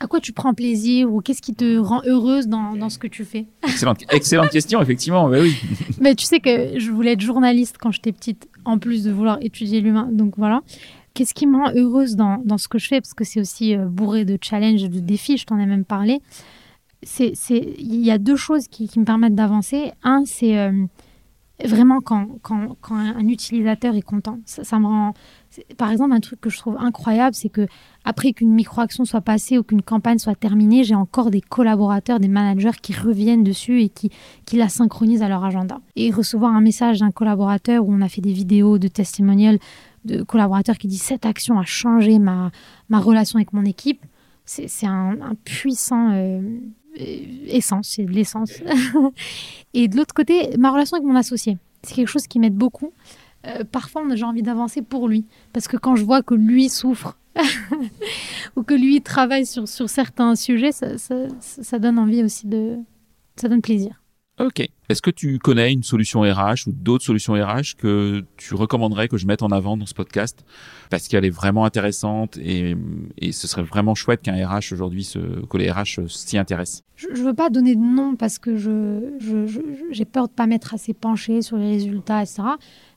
[0.01, 3.07] à quoi tu prends plaisir ou qu'est-ce qui te rend heureuse dans, dans ce que
[3.07, 3.47] tu fais?
[3.65, 5.29] Excellente, excellente question, effectivement.
[5.29, 5.57] Bah oui.
[6.01, 9.39] Mais tu sais que je voulais être journaliste quand j'étais petite, en plus de vouloir
[9.41, 10.09] étudier l'humain.
[10.13, 10.63] Donc voilà.
[11.15, 13.01] Qu'est-ce qui me rend heureuse dans, dans ce que je fais?
[13.01, 15.85] Parce que c'est aussi euh, bourré de challenges et de défis, je t'en ai même
[15.85, 16.21] parlé.
[17.21, 19.93] Il y a deux choses qui, qui me permettent d'avancer.
[20.05, 20.85] Un, c'est euh,
[21.65, 24.39] vraiment quand, quand, quand un utilisateur est content.
[24.45, 25.15] Ça, me rend.
[25.77, 27.67] Par exemple, un truc que je trouve incroyable, c'est que
[28.05, 32.29] après qu'une micro-action soit passée ou qu'une campagne soit terminée, j'ai encore des collaborateurs, des
[32.29, 34.11] managers qui reviennent dessus et qui,
[34.47, 35.81] qui la synchronisent à leur agenda.
[35.97, 39.59] Et recevoir un message d'un collaborateur où on a fait des vidéos de testimonials
[40.05, 42.53] de collaborateurs qui disent cette action a changé ma,
[42.89, 44.01] ma relation avec mon équipe,
[44.45, 46.41] c'est un, un puissant euh,
[47.47, 48.53] essence, c'est de l'essence.
[49.75, 52.93] et de l'autre côté, ma relation avec mon associé, c'est quelque chose qui m'aide beaucoup.
[53.47, 57.17] Euh, parfois, j'ai envie d'avancer pour lui, parce que quand je vois que lui souffre
[58.57, 62.77] ou que lui travaille sur, sur certains sujets, ça, ça- ça donne envie aussi de...
[63.37, 64.03] Ça donne plaisir.
[64.41, 64.61] Ok.
[64.89, 69.17] Est-ce que tu connais une solution RH ou d'autres solutions RH que tu recommanderais que
[69.19, 70.45] je mette en avant dans ce podcast?
[70.91, 72.75] Parce qu'elle est vraiment intéressante et,
[73.19, 75.07] et ce serait vraiment chouette qu'un RH aujourd'hui,
[75.51, 76.83] que les RH s'y intéressent.
[76.97, 79.61] Je ne veux pas donner de nom parce que je, je-
[79.91, 82.43] j'ai peur de pas m'être assez penchée sur les résultats, etc.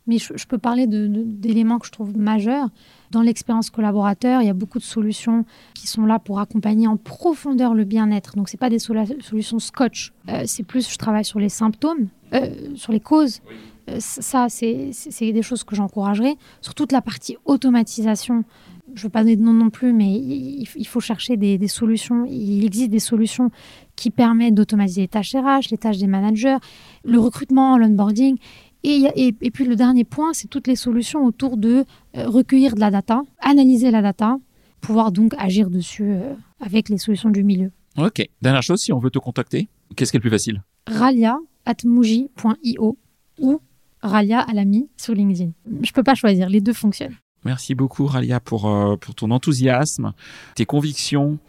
[0.08, 2.70] Mais je, peux parler d'éléments que je trouve majeurs.
[3.12, 5.44] Dans l'expérience collaborateur, il y a beaucoup de solutions
[5.74, 8.38] qui sont là pour accompagner en profondeur le bien-être.
[8.38, 10.14] Donc, ce pas des solutions scotch.
[10.30, 13.42] Euh, c'est plus, je travaille sur les symptômes, euh, sur les causes.
[13.90, 16.36] Euh, ça, c'est des choses que j'encouragerais.
[16.62, 18.46] Sur toute la partie automatisation,
[18.94, 21.58] je ne veux pas donner de nom non plus, mais il, il faut chercher des,
[21.58, 22.26] des solutions.
[22.26, 23.52] Il existe des solutions
[23.98, 26.58] qui permettent d'automatiser les tâches RH, les tâches des managers,
[27.04, 28.38] le recrutement, l'onboarding.
[28.84, 31.86] Et, puis le dernier point, c'est toutes les solutions autour de
[32.18, 34.38] euh, recueillir de la data, analyser la data,
[34.80, 37.72] pouvoir donc agir dessus euh, avec les solutions du milieu.
[37.98, 38.28] Ok.
[38.42, 40.64] Dernière chose, si on veut te contacter, qu'est-ce qui est le plus facile?
[40.88, 42.98] Ralia.muji.io
[43.40, 43.62] ou
[44.02, 45.52] Ralia Alami sur LinkedIn.
[45.84, 47.16] Je peux pas choisir, les deux fonctionnent.
[47.44, 50.14] Merci beaucoup, Ralia, pour, euh, pour ton enthousiasme,
[50.56, 51.40] tes convictions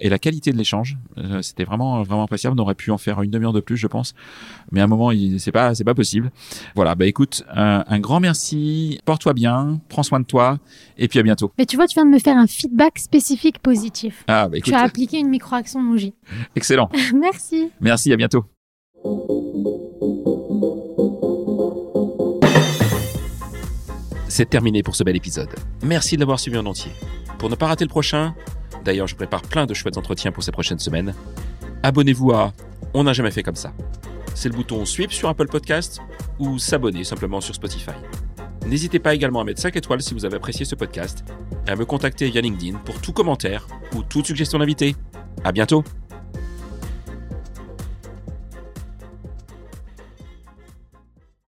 [0.00, 0.98] et la qualité de l'échange.
[1.18, 2.56] Euh, C'était vraiment, vraiment appréciable.
[2.58, 4.14] On aurait pu en faire une demi-heure de plus, je pense.
[4.72, 6.32] Mais à un moment, c'est pas, c'est pas possible.
[6.74, 6.94] Voilà.
[6.96, 8.98] Bah, écoute, un, un grand merci.
[9.04, 9.80] Porte-toi bien.
[9.88, 10.58] Prends soin de toi.
[10.98, 11.52] Et puis à bientôt.
[11.58, 14.24] Mais tu vois, tu viens de me faire un feedback spécifique positif.
[14.26, 16.14] Ah, bah, écoute, Tu as appliqué une micro-action Muji.
[16.56, 16.88] excellent.
[17.14, 17.70] Merci.
[17.80, 18.12] Merci.
[18.12, 18.44] À bientôt.
[24.36, 25.48] C'est terminé pour ce bel épisode.
[25.82, 26.92] Merci de l'avoir suivi en entier.
[27.38, 28.34] Pour ne pas rater le prochain,
[28.84, 31.14] d'ailleurs je prépare plein de chouettes entretiens pour ces prochaines semaines,
[31.82, 32.52] abonnez-vous à
[32.92, 33.72] On n'a jamais fait comme ça.
[34.34, 36.02] C'est le bouton Sweep sur Apple Podcast
[36.38, 37.96] ou s'abonner simplement sur Spotify.
[38.66, 41.24] N'hésitez pas également à mettre 5 étoiles si vous avez apprécié ce podcast
[41.66, 44.96] et à me contacter via LinkedIn pour tout commentaire ou toute suggestion d'invité.
[45.44, 45.82] À bientôt!